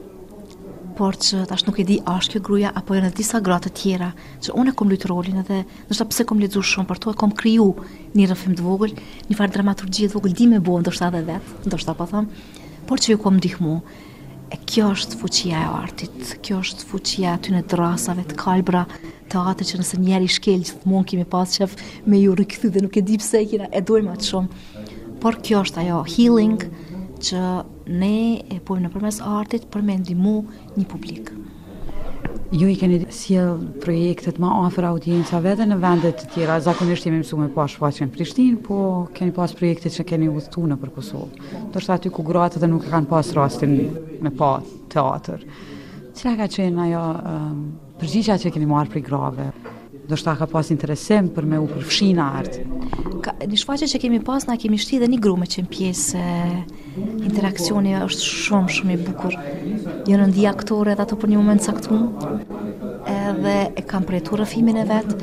Por 0.98 1.16
që 1.16 1.46
tash 1.48 1.64
nuk 1.66 1.78
e 1.80 1.86
di 1.88 1.96
ashtë 2.14 2.36
kjo 2.36 2.40
gruja 2.46 2.72
apo 2.76 2.96
janë 2.98 3.12
disa 3.16 3.40
gratë 3.40 3.70
tjera 3.78 4.10
që 4.42 4.56
unë 4.58 4.74
e 4.74 4.76
kom 4.76 4.90
lujtë 4.92 5.10
rolin 5.12 5.40
edhe 5.42 5.62
nështë 5.88 6.08
pëse 6.10 6.26
kom 6.28 6.42
lezu 6.42 6.60
shumë 6.62 6.90
për 6.90 6.98
to 7.04 7.14
e 7.14 7.18
kom 7.22 7.32
kryu 7.32 7.68
një 8.16 8.28
rëfim 8.32 8.58
të 8.58 8.66
vogël, 8.66 8.92
një 9.30 9.38
farë 9.38 9.54
dramaturgjit 9.54 10.10
të 10.12 10.16
vogël 10.18 10.34
di 10.36 10.50
me 10.50 10.60
bo 10.60 10.76
ndoshta 10.82 11.08
dhe 11.14 11.22
vetë, 11.30 11.70
ndoshta 11.70 11.94
po 11.96 12.06
thamë, 12.10 12.28
por 12.88 12.98
që 13.00 13.14
ju 13.14 13.22
kom 13.24 13.40
dihmu 13.40 13.78
e 14.52 14.58
kjo 14.68 14.90
është 14.94 15.16
fuqia 15.20 15.60
e 15.64 15.70
artit, 15.80 16.32
kjo 16.44 16.58
është 16.62 16.84
fuqia 16.90 17.36
të 17.44 17.54
në 17.56 17.60
drasave 17.72 18.24
të 18.30 18.36
kalbra, 18.40 18.82
të 19.32 19.44
atë 19.52 19.66
që 19.70 19.78
nëse 19.80 20.00
njeri 20.04 20.28
shkelj, 20.30 20.66
që 20.68 20.80
të 20.82 21.02
kimi 21.10 21.24
pas 21.32 21.54
qef 21.56 21.76
me 22.06 22.20
ju 22.20 22.34
rëkëthu 22.38 22.70
dhe 22.74 22.82
nuk 22.84 22.98
e 23.00 23.04
dipë 23.08 23.26
se 23.30 23.42
kina 23.48 23.70
e 23.72 23.84
dojmë 23.88 24.12
atë 24.16 24.28
shumë. 24.32 24.64
Por 25.22 25.40
kjo 25.44 25.62
është 25.64 25.84
ajo 25.86 26.02
healing 26.12 26.58
që 27.22 27.42
ne 27.96 28.12
e 28.52 28.58
pojmë 28.66 28.88
në 28.88 28.92
përmes 28.96 29.22
artit 29.38 29.70
për 29.72 29.86
me 29.88 29.96
ndimu 30.02 30.36
një 30.76 30.86
publik. 30.90 31.32
Ju 32.52 32.66
i 32.68 32.76
keni 32.76 32.98
siel 33.14 33.54
projektet 33.80 34.36
ma 34.42 34.50
afer 34.66 34.84
audiencave 34.84 35.54
dhe 35.56 35.64
në 35.70 35.78
vendet 35.80 36.18
të 36.20 36.28
tjera, 36.34 36.58
zakonisht 36.60 37.06
jemi 37.08 37.22
mësu 37.22 37.38
me 37.40 37.48
pash 37.54 37.78
në 37.80 38.10
Prishtin, 38.12 38.58
po 38.66 39.06
keni 39.16 39.32
pas 39.32 39.56
projektet 39.56 39.96
që 39.96 40.04
keni 40.10 40.28
uthtu 40.28 40.66
në 40.68 40.76
për 40.82 40.92
Kosovë. 40.92 41.52
Tërsa 41.72 41.96
aty 41.96 42.12
ku 42.12 42.26
gratët 42.28 42.66
e 42.66 42.68
nuk 42.68 42.84
kanë 42.92 43.08
pas 43.08 43.32
rastin 43.40 43.78
me 44.22 44.30
pa 44.30 44.60
teatr. 44.88 45.42
qëra 46.14 46.34
ka 46.42 46.46
qenë 46.52 46.82
ajo 46.86 47.02
um, 47.02 47.20
ehm, 47.32 47.94
përgjigja 48.02 48.34
që 48.38 48.50
keni 48.54 48.66
marrë 48.70 49.00
i 49.00 49.04
grave? 49.04 49.46
Do 50.10 50.16
shta 50.18 50.34
ka 50.36 50.44
pas 50.50 50.68
interesim 50.74 51.30
për 51.32 51.46
me 51.48 51.58
u 51.62 51.66
përfshi 51.70 52.08
artë? 52.22 52.64
një 53.48 53.58
shfaqe 53.58 53.86
që 53.90 53.98
kemi 54.02 54.18
pas, 54.26 54.44
na 54.48 54.56
kemi 54.60 54.78
shti 54.78 55.00
dhe 55.02 55.08
një 55.10 55.18
grume 55.24 55.46
që 55.50 55.64
në 55.64 55.70
pjesë 55.72 56.22
interakcioni 57.24 57.94
është 58.04 58.26
shumë 58.28 58.74
shumë 58.76 58.94
i 58.96 59.00
bukur. 59.06 59.36
Jënë 59.36 60.12
jo 60.12 60.20
në 60.20 60.28
ndi 60.32 60.46
aktore 60.52 60.94
dhe 60.98 61.06
ato 61.06 61.18
për 61.22 61.32
një 61.32 61.40
moment 61.42 61.66
saktumë 61.66 62.32
edhe 63.16 63.56
e 63.80 63.86
kam 63.90 64.06
prejtu 64.08 64.38
rëfimin 64.40 64.82
e 64.82 64.86
vetë, 64.90 65.18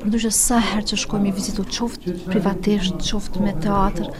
për 0.00 0.10
ndryshë 0.10 0.32
sa 0.38 0.60
herë 0.72 0.86
që 0.92 1.00
shkojmë 1.04 1.30
i 1.30 1.34
vizitu 1.38 1.66
qoftë 1.72 2.16
privatisht, 2.28 2.98
qoftë 3.10 3.46
me 3.46 3.54
teatr, 3.66 4.10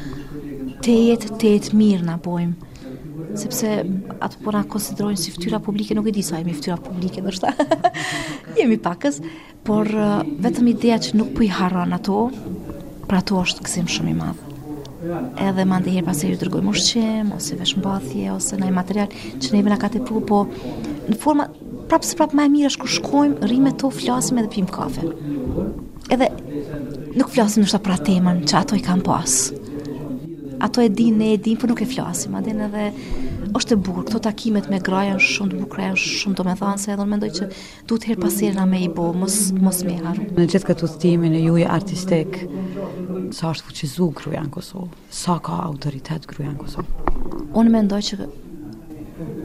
te 0.85 0.95
jetë, 1.11 1.35
te 1.43 1.55
jetë 1.57 1.77
mirë 1.79 2.09
në 2.11 2.17
bojmë 2.27 2.64
sepse 3.37 3.85
ato 4.21 4.37
po 4.41 4.51
puna 4.51 4.63
konsiderojnë 4.69 5.19
si 5.19 5.33
fytyra 5.35 5.59
publike, 5.63 5.95
nuk 5.97 6.07
e 6.11 6.15
di 6.15 6.23
sa 6.23 6.39
jemi 6.41 6.55
fytyra 6.57 6.79
publike, 6.83 7.23
ndoshta. 7.23 7.51
jemi 8.61 8.79
pakës, 8.81 9.21
por 9.67 9.89
uh, 9.91 10.23
vetëm 10.45 10.69
ideja 10.73 10.99
që 11.09 11.19
nuk 11.19 11.33
po 11.37 11.45
i 11.47 11.51
harron 11.51 11.95
ato, 11.97 12.29
pra 13.09 13.21
ato 13.23 13.39
është 13.43 13.67
kësim 13.67 13.89
shumë 13.91 14.13
i 14.15 14.19
madh. 14.19 14.43
Edhe 15.45 15.67
më 15.69 15.83
ndihë 15.83 16.05
pas 16.07 16.21
e 16.25 16.31
ju 16.31 16.39
dërgoj 16.41 16.63
ushqim, 16.71 17.35
ose 17.37 17.59
vesh 17.61 17.75
mbathje 17.77 18.31
ose 18.33 18.57
ndaj 18.57 18.71
material 18.73 19.11
që 19.13 19.51
ne 19.53 19.61
vina 19.67 19.77
ka 19.81 19.91
të 19.93 20.01
pru, 20.07 20.23
po 20.25 20.39
në 21.11 21.19
forma 21.21 21.45
prapë 21.91 22.09
se 22.09 22.17
prapë 22.17 22.39
më 22.39 22.47
e 22.49 22.53
mirë 22.55 22.71
është 22.73 22.85
kur 22.87 22.93
shkojmë, 22.95 23.43
rrimë 23.51 23.75
të, 23.83 23.91
flasim 23.99 24.41
edhe 24.41 24.51
pim 24.55 24.71
kafe. 24.73 25.05
Edhe 26.13 26.31
nuk 27.21 27.29
flasim 27.35 27.65
ndoshta 27.67 27.83
për 27.85 28.01
temën 28.09 28.41
që 28.49 28.59
ato 28.63 28.79
i 28.79 28.83
kanë 28.85 29.05
pas 29.05 29.37
ato 30.59 30.81
e 30.83 30.89
din, 30.89 31.17
ne 31.17 31.31
e 31.33 31.37
din, 31.41 31.57
për 31.57 31.61
po 31.61 31.71
nuk 31.73 31.83
e 31.83 31.87
flasim, 31.89 32.35
adin 32.39 32.61
edhe 32.69 32.91
është 33.55 33.75
e 33.75 33.79
bukur, 33.79 34.07
këto 34.09 34.21
takimet 34.27 34.67
me 34.71 34.81
gra 34.83 35.05
janë 35.09 35.23
shumë 35.23 35.53
të 35.53 35.59
bukura, 35.63 35.85
janë 35.91 36.03
shumë 36.03 36.37
të 36.41 36.45
me 36.49 36.55
se 36.83 36.91
edhe 36.91 37.05
në 37.05 37.11
mendoj 37.13 37.31
që 37.39 37.49
du 37.91 37.99
të 38.03 38.13
herë 38.13 38.55
na 38.57 38.67
me 38.67 38.81
i 38.85 38.89
bo, 38.91 39.09
mos, 39.15 39.37
mos 39.63 39.83
me 39.87 39.95
harë. 40.03 40.27
Në 40.35 40.47
gjithë 40.51 40.69
këtë 40.73 40.85
ustimi 40.89 41.31
në 41.31 41.45
juje 41.45 41.69
artistik, 41.77 42.41
sa 43.39 43.53
është 43.55 43.69
fuqizu 43.69 44.11
gruja 44.19 44.43
në 44.49 44.53
Kosovë, 44.55 45.03
sa 45.15 45.39
ka 45.43 45.61
autoritet 45.69 46.27
gruja 46.31 46.53
në 46.53 46.59
Kosovë? 46.63 47.55
Unë 47.55 47.75
mendoj 47.79 48.03
që 48.11 48.19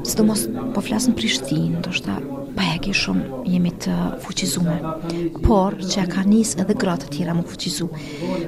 së 0.08 0.18
do 0.18 0.24
mos 0.26 0.44
po 0.74 0.82
flasën 0.82 1.14
Prishtinë, 1.18 1.82
do 1.86 1.92
shta 1.94 2.16
pa 2.58 2.66
e 2.74 2.78
ke 2.86 2.94
shumë 3.00 3.42
jemi 3.54 3.70
të 3.84 3.94
fuqizume, 4.24 4.78
por 5.46 5.76
që 5.92 6.06
ka 6.10 6.24
njës 6.30 6.56
edhe 6.64 6.74
gratë 6.82 7.06
të 7.06 7.12
tjera 7.16 7.36
më 7.38 7.44
fuqizu. 7.52 7.88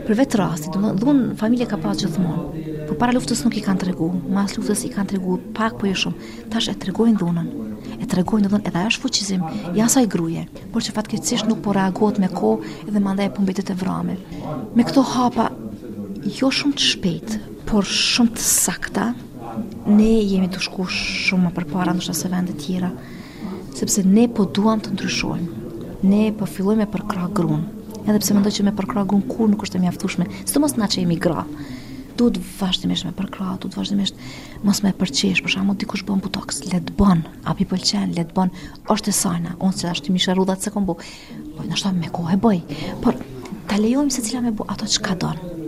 Për 0.08 0.18
vetë 0.22 0.40
rasti, 0.42 0.72
do 0.74 0.82
më 0.82 0.96
dhunë 1.04 1.28
familje 1.42 1.68
ka 1.72 1.78
pasë 1.84 2.06
gjithmonë, 2.06 2.68
po 2.90 2.98
para 3.02 3.14
luftës 3.18 3.44
nuk 3.46 3.58
i 3.58 3.64
kanë 3.66 3.84
të 3.84 3.90
regu, 3.92 4.10
mas 4.38 4.58
luftës 4.58 4.84
i 4.88 4.92
kanë 4.96 5.12
të 5.14 5.20
regu 5.20 5.38
pak 5.60 5.78
po 5.82 5.90
e 5.92 5.94
shumë, 6.04 6.34
tash 6.56 6.72
e 6.74 6.78
të 6.82 6.90
regojnë 6.90 7.22
dhunën, 7.22 7.56
e 8.02 8.10
të 8.10 8.22
regojnë 8.22 8.50
dhunën 8.52 8.68
edhe 8.72 8.86
është 8.90 9.06
fuqizim, 9.06 9.46
jasa 9.78 10.02
i 10.06 10.10
gruje, 10.16 10.48
por 10.74 10.82
që 10.86 10.98
fatke 10.98 11.22
cishë 11.30 11.52
nuk 11.52 11.62
po 11.66 11.78
reagot 11.78 12.18
me 12.22 12.32
ko 12.34 12.56
edhe 12.88 13.04
mandaj 13.10 13.30
e 13.30 13.36
pëmbetit 13.38 13.70
e 13.76 13.82
vrame. 13.84 14.18
Me 14.76 14.88
këto 14.88 15.06
hapa, 15.16 15.52
jo 16.42 16.50
shumë 16.58 16.80
të 16.80 16.88
shpejt, 16.96 17.38
por 17.70 17.86
shumë 17.88 18.36
të 18.40 18.50
sakta, 18.50 19.12
ne 19.90 20.12
jemi 20.20 20.50
të 20.54 20.62
shku 20.64 20.86
shumë 20.96 21.48
më 21.48 21.52
përpara 21.58 21.96
në 21.98 22.06
shëse 22.06 22.30
vendet 22.32 22.60
tjera, 22.62 22.92
sepse 23.78 24.04
ne 24.06 24.28
po 24.32 24.46
duham 24.46 24.82
të 24.84 24.94
ndryshojmë. 24.96 25.68
Ne 26.02 26.28
po 26.34 26.48
fillojmë 26.50 26.82
me 26.86 26.90
përkra 26.90 27.28
grun. 27.34 27.64
Edhe 28.02 28.18
pse 28.24 28.34
mendoj 28.34 28.52
që 28.56 28.64
me 28.68 28.74
përkra 28.78 29.04
grun 29.10 29.22
kur 29.30 29.50
nuk 29.52 29.62
është 29.68 29.78
e 29.78 29.84
mjaftueshme, 29.84 30.26
mos 30.64 30.76
na 30.80 30.88
që 30.90 31.04
jemi 31.04 31.18
gra. 31.22 31.44
Duhet 32.18 32.38
vazhdimisht 32.60 33.06
me 33.08 33.14
përkra, 33.16 33.32
krah, 33.38 33.56
duhet 33.62 33.78
vazhdimisht 33.78 34.18
mos 34.66 34.82
me 34.86 34.92
përqesh, 34.98 35.42
për 35.46 35.54
shembull 35.54 35.78
dikush 35.82 36.04
bën 36.06 36.20
butox, 36.22 36.60
le 36.70 36.82
të 36.86 36.94
bën, 37.00 37.22
a 37.48 37.54
pi 37.58 37.66
pëlqen, 37.70 38.12
le 38.18 38.26
të 38.28 38.36
bën, 38.38 38.52
është 38.94 39.10
e 39.10 39.16
sajna, 39.16 39.56
unë 39.64 39.78
se 39.80 39.94
të 40.06 40.14
mishë 40.14 40.36
rudat 40.38 40.62
se 40.66 40.74
kom 40.74 40.86
bu. 40.90 40.98
Po 41.56 41.66
na 41.70 41.78
shtam 41.80 41.98
me 42.02 42.10
kohë 42.14 42.36
e 42.36 42.42
bëj. 42.44 42.62
Por 43.06 43.18
ta 43.70 43.80
lejojmë 43.80 44.12
secila 44.14 44.42
me 44.46 44.52
bu 44.54 44.66
ato 44.70 44.90
çka 44.92 45.16
donë 45.24 45.61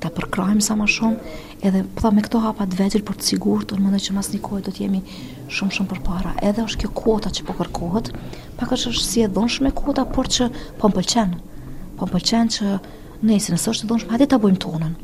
ta 0.00 0.10
përkrajmë 0.16 0.62
sa 0.64 0.74
më 0.80 0.86
shumë 0.94 1.36
edhe 1.68 1.82
po 1.98 2.10
me 2.14 2.24
këto 2.24 2.40
hapa 2.42 2.66
të 2.72 2.78
vegjël 2.80 3.02
për 3.06 3.18
të 3.20 3.26
sigurt, 3.30 3.66
do 3.70 3.76
të 3.76 3.84
mëndë 3.84 4.00
që 4.06 4.16
mas 4.16 4.30
një 4.32 4.40
kohë 4.46 4.62
do 4.68 4.72
të 4.74 4.82
jemi 4.84 5.00
shumë 5.52 5.76
shumë 5.76 5.90
përpara. 5.92 6.32
Edhe 6.48 6.64
është 6.64 6.82
kjo 6.84 6.90
kota 6.96 7.32
që 7.36 7.46
po 7.48 7.56
kërkohet, 7.58 8.10
pak 8.60 8.72
është 8.76 8.94
si 8.96 9.22
e 9.24 9.28
dhonshme 9.36 9.72
kuota, 9.80 10.06
por 10.08 10.30
që 10.32 10.48
po 10.80 10.90
m'pëlqen. 10.90 11.36
Po 12.00 12.08
m'pëlqen 12.08 12.52
që 12.56 12.72
nëse 13.28 13.52
nëse 13.54 13.72
është 13.74 13.86
e 13.86 13.90
dhonshme, 13.90 14.12
hajde 14.14 14.30
ta 14.32 14.40
bëjmë 14.40 14.62
tonën. 14.64 14.94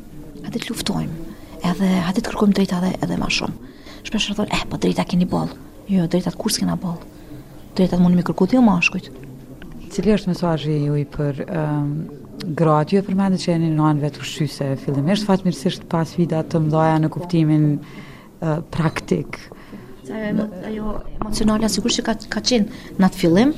Hajde 0.47 0.63
të 0.65 0.73
luftojmë. 0.73 1.31
Edhe 1.67 1.93
hajde 2.09 2.23
të 2.23 2.33
kërkojmë 2.33 2.57
drejta 2.61 2.81
edhe 2.83 2.95
edhe 3.05 3.21
më 3.21 3.31
shumë. 3.37 3.75
Shpesh 4.07 4.31
thonë, 4.39 4.53
"Eh, 4.57 4.65
po 4.71 4.77
drejta 4.81 5.05
keni 5.05 5.25
boll." 5.29 5.51
Jo, 5.89 6.07
drejta 6.09 6.31
kur 6.33 6.51
s'kena 6.51 6.77
boll. 6.77 6.99
Drejta 7.77 7.99
mundi 7.99 8.17
më 8.19 8.25
kërkuti 8.31 8.57
jo 8.57 8.63
mashkujt. 8.63 9.11
Cili 9.91 10.11
është 10.17 10.29
mesazhi 10.33 10.77
juaj 10.89 11.05
për 11.15 11.35
ehm, 11.47 11.91
Gratë, 12.57 12.89
ty 12.91 12.99
e 13.01 13.05
përmendit 13.07 13.41
që 13.47 13.51
jeni 13.55 13.69
në 13.73 13.85
anëve 13.91 14.09
të 14.13 14.27
shqyse, 14.29 14.67
fillimisht 14.83 15.25
fatmirësisht 15.25 15.87
pas 15.89 16.11
vida 16.19 16.43
të 16.45 16.61
mdoja 16.67 16.99
në 17.01 17.09
kuptimin 17.15 17.65
uh, 17.81 18.59
praktik. 18.75 19.39
Emo, 20.07 20.45
ajo 20.69 20.93
emocionale, 21.17 21.71
sigur 21.73 21.95
që 21.97 22.05
ka, 22.07 22.15
ka 22.37 22.43
qenë 22.45 23.01
në 23.01 23.09
atë 23.09 23.21
fillim, 23.23 23.55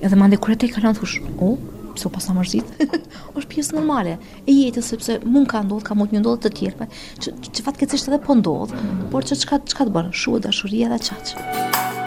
edhe 0.00 0.18
mande 0.18 0.38
kërët 0.40 0.64
e 0.66 0.70
kalan, 0.72 0.96
thush, 0.98 1.18
o, 1.36 1.52
oh, 1.52 1.58
pëso 1.94 2.10
pas 2.16 2.26
në 2.30 2.36
mërzit, 2.38 2.72
është 3.36 3.48
pjesë 3.52 3.76
normale, 3.76 4.16
e 4.48 4.56
jetës, 4.62 4.88
sepse 4.94 5.18
mund 5.26 5.46
ka 5.52 5.60
ndodhë, 5.66 5.86
ka 5.90 5.98
mund 6.00 6.16
një 6.16 6.24
ndodhë 6.24 6.46
të 6.48 6.54
tjerë, 6.60 6.88
që, 7.20 7.36
që 7.50 7.66
fatke 7.68 7.86
edhe 8.00 8.22
po 8.26 8.40
ndodhë, 8.40 8.80
por 9.12 9.28
që 9.28 9.38
çka 9.44 9.60
të 9.68 9.90
bërë, 9.98 10.12
shu 10.16 10.38
e 10.38 10.42
dashuria 10.48 10.88
dhe 10.96 11.02
qaqë. 11.10 12.00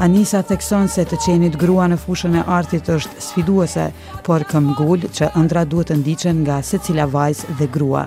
Anisa 0.00 0.38
thekson 0.40 0.86
se 0.88 1.02
të 1.04 1.18
qenit 1.26 1.56
grua 1.60 1.84
në 1.92 1.98
fushën 2.00 2.32
e 2.40 2.44
artit 2.58 2.86
është 2.88 3.20
sfiduese, 3.20 3.82
por 4.24 4.40
këm 4.48 4.70
gullë 4.78 5.10
që 5.18 5.26
ëndra 5.36 5.66
duhet 5.68 5.90
të 5.92 5.96
ndiqen 6.00 6.38
nga 6.46 6.56
se 6.64 6.78
cila 6.86 7.04
vajzë 7.12 7.56
dhe 7.58 7.66
grua. 7.74 8.06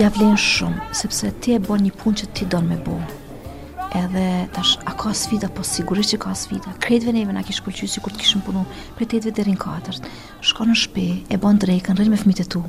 Ja 0.00 0.08
vlen 0.16 0.32
shumë, 0.46 0.86
sepse 0.96 1.34
ti 1.44 1.52
e 1.52 1.58
bon 1.66 1.84
një 1.84 1.92
pun 2.00 2.16
që 2.16 2.30
ti 2.38 2.48
don 2.48 2.64
me 2.72 2.78
bu. 2.86 2.96
Edhe 4.00 4.24
tash, 4.56 4.78
a 4.88 4.96
ka 4.96 5.12
sfida, 5.14 5.50
po 5.52 5.60
sigurisht 5.64 6.14
që 6.16 6.22
ka 6.24 6.32
sfida. 6.36 6.72
Kretve 6.80 7.12
neve 7.12 7.36
na 7.36 7.44
kishë 7.44 7.66
pëlqy 7.68 7.88
si 7.92 8.00
kur 8.00 8.16
të 8.16 8.24
kishëm 8.24 8.40
punu, 8.48 8.64
për 8.96 9.04
të 9.10 9.20
edhe 9.20 9.36
dherin 9.36 9.60
katërt. 9.60 10.08
Shko 10.40 10.70
në 10.72 10.78
shpe, 10.86 11.06
e 11.28 11.36
në 11.42 11.52
drejkën, 11.66 12.00
rrën 12.00 12.16
me 12.16 12.34
e 12.40 12.48
tu. 12.56 12.64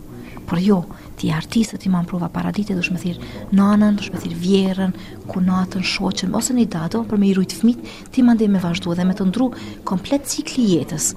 Por 0.48 0.60
jo, 0.60 0.84
ti 1.18 1.32
artistët 1.34 1.86
i 1.86 1.92
manë 1.92 2.08
prova 2.10 2.28
para 2.34 2.52
ditë, 2.54 2.76
dush 2.78 2.92
me 2.94 3.00
thirë 3.02 3.50
nanën, 3.58 3.98
dush 3.98 4.12
me 4.14 4.20
thirë 4.22 4.38
vjerën, 4.44 4.94
ku 5.30 5.42
natën, 5.44 5.84
shoqën, 5.94 6.34
ose 6.38 6.54
një 6.54 6.68
dado, 6.76 7.02
për 7.10 7.20
me 7.20 7.30
i 7.30 7.34
rujtë 7.38 7.58
fmit, 7.62 7.82
ti 8.14 8.24
mande 8.26 8.46
me 8.54 8.62
vazhdu 8.62 8.94
dhe 9.00 9.06
me 9.10 9.16
të 9.18 9.28
ndru 9.32 9.50
komplet 9.90 10.28
cikli 10.30 10.66
jetës. 10.76 11.12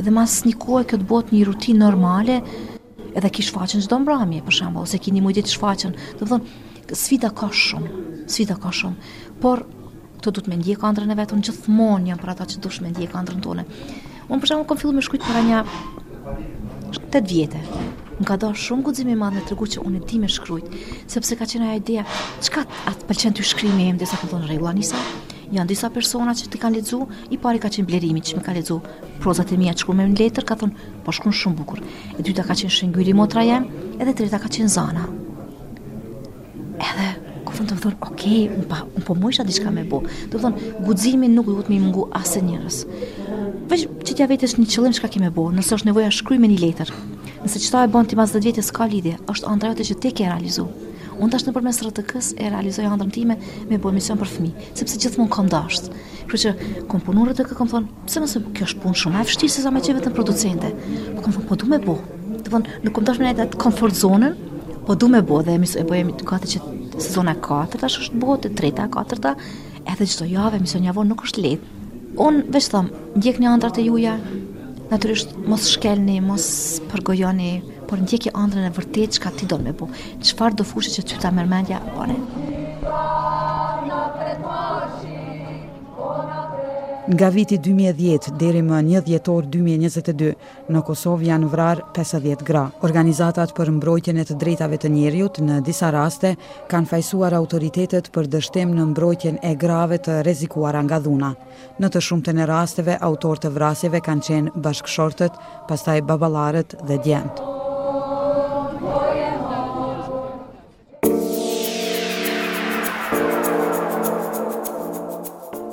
Edhe 0.00 0.14
mas 0.16 0.38
një 0.48 0.56
kohë 0.62 0.84
e 0.84 0.88
këtë 0.94 1.08
botë 1.10 1.36
një 1.36 1.44
rutinë 1.50 1.82
normale, 1.84 2.38
edhe 3.12 3.28
ki 3.32 3.44
shfaqen 3.50 3.84
që 3.84 3.92
do 3.92 4.00
mbramje, 4.06 4.40
për 4.48 4.56
shemba, 4.58 4.84
ose 4.86 5.00
ki 5.04 5.12
një 5.18 5.24
mujtje 5.26 5.44
të 5.46 5.54
shfaqen, 5.58 5.96
dhe 6.22 6.30
dhe 6.32 6.40
dhe 6.92 6.96
sfida 6.98 7.28
ka 7.36 7.46
shumë, 7.54 7.92
sfida 8.28 8.56
ka 8.60 8.72
shumë, 8.78 9.12
por 9.44 9.62
të 10.22 10.32
du 10.34 10.42
të 10.44 10.50
me 10.50 10.58
ndje 10.60 10.76
kandrën 10.82 11.12
e 11.12 11.16
vetë, 11.18 11.36
unë 11.36 11.46
gjithmonë 11.50 12.10
jam 12.12 12.20
për 12.22 12.32
ata 12.32 12.48
që 12.50 12.62
du 12.62 12.72
shme 12.74 12.90
ndjek 12.94 13.14
andrën 13.20 13.40
tone. 13.44 13.64
Unë 14.30 14.40
për 14.44 14.52
shemë, 14.52 14.66
kom 14.70 14.80
fillu 14.82 14.94
me 14.98 15.04
shkujtë 15.04 15.28
për 15.28 15.44
një 15.48 15.62
8 17.00 17.28
vjetë, 17.30 17.60
më 18.20 18.24
ka 18.28 18.36
dhënë 18.40 18.60
shumë 18.60 18.84
guxim 18.84 19.12
i 19.12 19.16
madh 19.16 19.36
në 19.38 19.42
tregu 19.48 19.66
që 19.74 19.84
unë 19.88 20.00
di 20.08 20.18
me 20.20 20.28
shkruaj, 20.30 20.62
sepse 21.10 21.36
ka 21.38 21.46
qenë 21.48 21.68
ajo 21.68 21.80
ideja, 21.80 22.04
çka 22.44 22.64
atë 22.90 23.06
pëlqen 23.08 23.36
ty 23.38 23.46
shkrimi 23.46 23.88
im, 23.92 23.98
desa 24.00 24.18
ka 24.20 24.28
thonë 24.30 24.48
rregulla 24.50 24.74
nisa. 24.76 25.00
Janë 25.52 25.68
disa 25.68 25.90
persona 25.92 26.32
që 26.36 26.46
ti 26.48 26.60
kanë 26.60 26.78
lexu, 26.80 27.00
i 27.32 27.36
pari 27.40 27.60
ka 27.60 27.70
qenë 27.72 27.88
blerimi 27.88 28.22
që 28.24 28.38
më 28.38 28.44
ka 28.44 28.54
lexu 28.56 28.78
prozat 29.22 29.52
e 29.52 29.58
mia, 29.60 29.74
shkruam 29.76 30.02
në 30.02 30.20
letër, 30.20 30.46
ka 30.48 30.56
thonë, 30.60 30.92
po 31.04 31.12
shkon 31.12 31.32
shumë 31.36 31.58
bukur. 31.60 31.82
E 32.16 32.24
dyta 32.24 32.44
ka 32.44 32.56
qenë 32.56 32.72
shëngyri 32.72 33.16
motra 33.16 33.44
jam, 33.48 33.68
edhe 34.00 34.14
treta 34.20 34.40
ka 34.40 34.48
qenë 34.52 34.72
zana. 34.72 35.04
Edhe 36.80 37.08
ku 37.44 37.52
fund 37.56 37.68
të 37.68 37.80
thonë, 37.84 37.98
ok, 38.08 38.24
un 38.56 38.68
pa 38.70 38.80
un 38.88 39.04
po 39.04 39.16
mësha 39.20 39.44
diçka 39.44 39.68
me 39.74 39.84
bu. 39.88 40.00
Do 40.32 40.40
thonë, 40.40 40.72
guximi 40.88 41.28
nuk 41.28 41.50
duhet 41.52 41.68
më 41.68 41.82
mungu 41.84 42.08
asë 42.16 42.44
njerëz. 42.48 42.80
Vetëm 43.68 44.00
që 44.06 44.14
t'ja 44.16 44.30
vetësh 44.32 44.56
një 44.56 44.68
qëllim 44.72 44.96
çka 44.96 45.12
ke 45.12 45.20
më 45.20 45.28
bu, 45.36 45.50
nëse 45.52 45.74
është 45.76 45.92
nevoja 45.92 46.08
shkruaj 46.12 46.40
me 46.40 46.48
një 46.50 46.62
letër, 46.64 46.90
Nëse 47.42 47.58
qëta 47.58 47.80
e 47.82 47.88
bënë 47.90 48.06
ti 48.06 48.14
mas 48.18 48.30
10 48.30 48.44
vjetës 48.46 48.68
ka 48.70 48.84
lidhje, 48.86 49.16
është 49.32 49.48
andra 49.50 49.72
jote 49.72 49.84
që 49.88 49.94
te 50.02 50.10
ke 50.14 50.26
realizu. 50.28 50.62
Unë 51.18 51.32
tash 51.32 51.44
në 51.48 51.54
përmes 51.56 51.80
rtk 51.84 52.20
e 52.38 52.50
realizoj 52.52 52.84
andrën 52.86 53.10
time 53.14 53.34
me 53.68 53.78
bo 53.82 53.90
emision 53.90 54.20
për 54.20 54.30
fëmi, 54.30 54.50
sepse 54.78 55.00
gjithmonë 55.02 55.32
kom 55.34 55.48
dashtë. 55.50 55.90
Kërë 56.30 56.40
që 56.42 56.52
kom 56.92 57.02
punur 57.02 57.32
RTK, 57.32 57.54
kom 57.58 57.68
thonë, 57.68 57.90
pëse 58.06 58.22
mëse 58.22 58.42
kjo 58.46 58.68
është 58.68 58.82
punë 58.84 59.00
shumë, 59.02 59.18
e 59.18 59.26
fështirë 59.26 59.54
se 59.56 59.64
sa 59.66 59.72
me 59.74 59.82
qeve 59.82 60.04
në 60.06 60.12
producente. 60.14 60.70
Po 61.18 61.24
kom 61.26 61.34
thonë, 61.34 61.46
po 61.50 61.58
du 61.64 61.72
me 61.74 61.80
bo. 61.82 61.98
Të 62.36 62.46
thonë, 62.54 62.76
nuk 62.86 62.94
kom 63.00 63.08
dashtë 63.10 63.24
me 63.24 63.28
nejtë 63.32 63.46
atë 63.48 63.62
comfort 63.66 63.98
zonën, 63.98 64.38
po 64.86 64.94
du 65.02 65.10
me 65.10 65.22
bo 65.26 65.42
dhe 65.46 65.58
emis, 65.58 65.74
e 65.74 65.82
bojemi 65.86 66.14
të 66.22 66.30
gati 66.30 66.54
që 66.54 66.62
sezona 67.02 67.34
4, 67.42 67.82
tash 67.82 67.98
është 68.06 68.22
bo, 68.22 68.38
të 68.38 68.54
treta, 68.58 68.86
4-ta, 69.02 69.34
edhe 69.82 70.00
gjithdo 70.06 70.30
javë, 70.30 70.62
emision 70.62 70.86
javon 70.86 71.10
nuk 71.10 71.26
është 71.26 71.46
letë. 71.48 71.76
Unë 72.22 72.46
veç 72.54 72.66
thamë, 72.70 73.04
ndjek 73.18 73.38
një 73.40 73.50
andrat 73.54 73.78
e 73.80 73.86
juja, 73.88 74.14
Naturisht, 74.90 75.28
mos 75.48 75.68
shkelni, 75.70 76.16
mos 76.24 76.46
përgojoni, 76.90 77.50
por 77.90 78.02
ndjeki 78.02 78.34
andrën 78.44 78.66
e 78.68 78.72
vërtet 78.78 79.16
që 79.16 79.24
ka 79.26 79.34
ti 79.36 79.46
do 79.52 79.58
me 79.62 79.74
bu. 79.76 79.90
Qëfar 80.24 80.58
do 80.58 80.66
fushë 80.72 80.96
që 80.98 81.06
ty 81.12 81.20
ta 81.22 81.30
mërmendja, 81.38 81.82
pare? 81.94 82.18
do 82.18 82.18
fushë 82.18 83.38
që 83.38 83.41
Nga 87.08 87.28
viti 87.34 87.56
2010 87.58 88.30
deri 88.38 88.60
më 88.62 88.76
një 88.86 89.00
dhjetor 89.08 89.46
2022, 89.50 90.34
në 90.70 90.82
Kosovë 90.86 91.26
janë 91.26 91.46
vrar 91.50 91.80
50 91.96 92.44
gra. 92.46 92.68
Organizatat 92.86 93.50
për 93.56 93.70
mbrojtjen 93.80 94.20
e 94.22 94.24
të 94.28 94.36
drejtave 94.38 94.76
të 94.78 94.88
njeriut 94.94 95.40
në 95.42 95.56
disa 95.66 95.90
raste 95.90 96.34
kanë 96.70 96.86
fajsuar 96.92 97.34
autoritetet 97.34 98.12
për 98.14 98.28
dështim 98.36 98.76
në 98.78 98.84
mbrojtjen 98.94 99.40
e 99.42 99.54
grave 99.58 99.98
të 99.98 100.20
rezikuara 100.28 100.84
nga 100.86 101.00
dhuna. 101.02 101.32
Në 101.82 101.88
të 101.90 102.04
shumë 102.08 102.22
të 102.30 102.36
në 102.38 102.46
rasteve, 102.54 102.94
autor 103.02 103.42
të 103.42 103.50
vrasjeve 103.58 103.98
kanë 104.00 104.22
qenë 104.30 104.54
bashkëshortet, 104.62 105.42
pastaj 105.68 105.98
babalarët 106.06 106.78
dhe 106.86 107.02
djendë. 107.02 107.58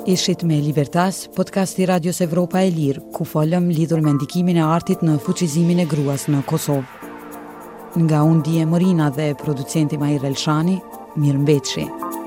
Ishit 0.06 0.42
me 0.44 0.58
Libertas, 0.60 1.28
podcast 1.36 1.78
i 1.78 1.84
Radios 1.86 2.20
Evropa 2.24 2.60
e 2.64 2.70
Lirë, 2.72 3.02
ku 3.12 3.24
folëm 3.28 3.66
lidhur 3.68 4.00
me 4.00 4.14
ndikimin 4.16 4.56
e 4.56 4.62
artit 4.64 5.02
në 5.04 5.18
fuqizimin 5.26 5.82
e 5.84 5.84
gruas 5.90 6.24
në 6.32 6.40
Kosovë. 6.48 8.00
Nga 8.04 8.22
undi 8.32 8.56
e 8.62 8.66
Morina 8.72 9.10
dhe 9.10 9.32
producenti 9.44 10.00
Majrel 10.00 10.30
Elshani, 10.32 10.78
mirë 11.16 11.20
Mirë 11.20 11.42
mbetëshi. 11.44 12.18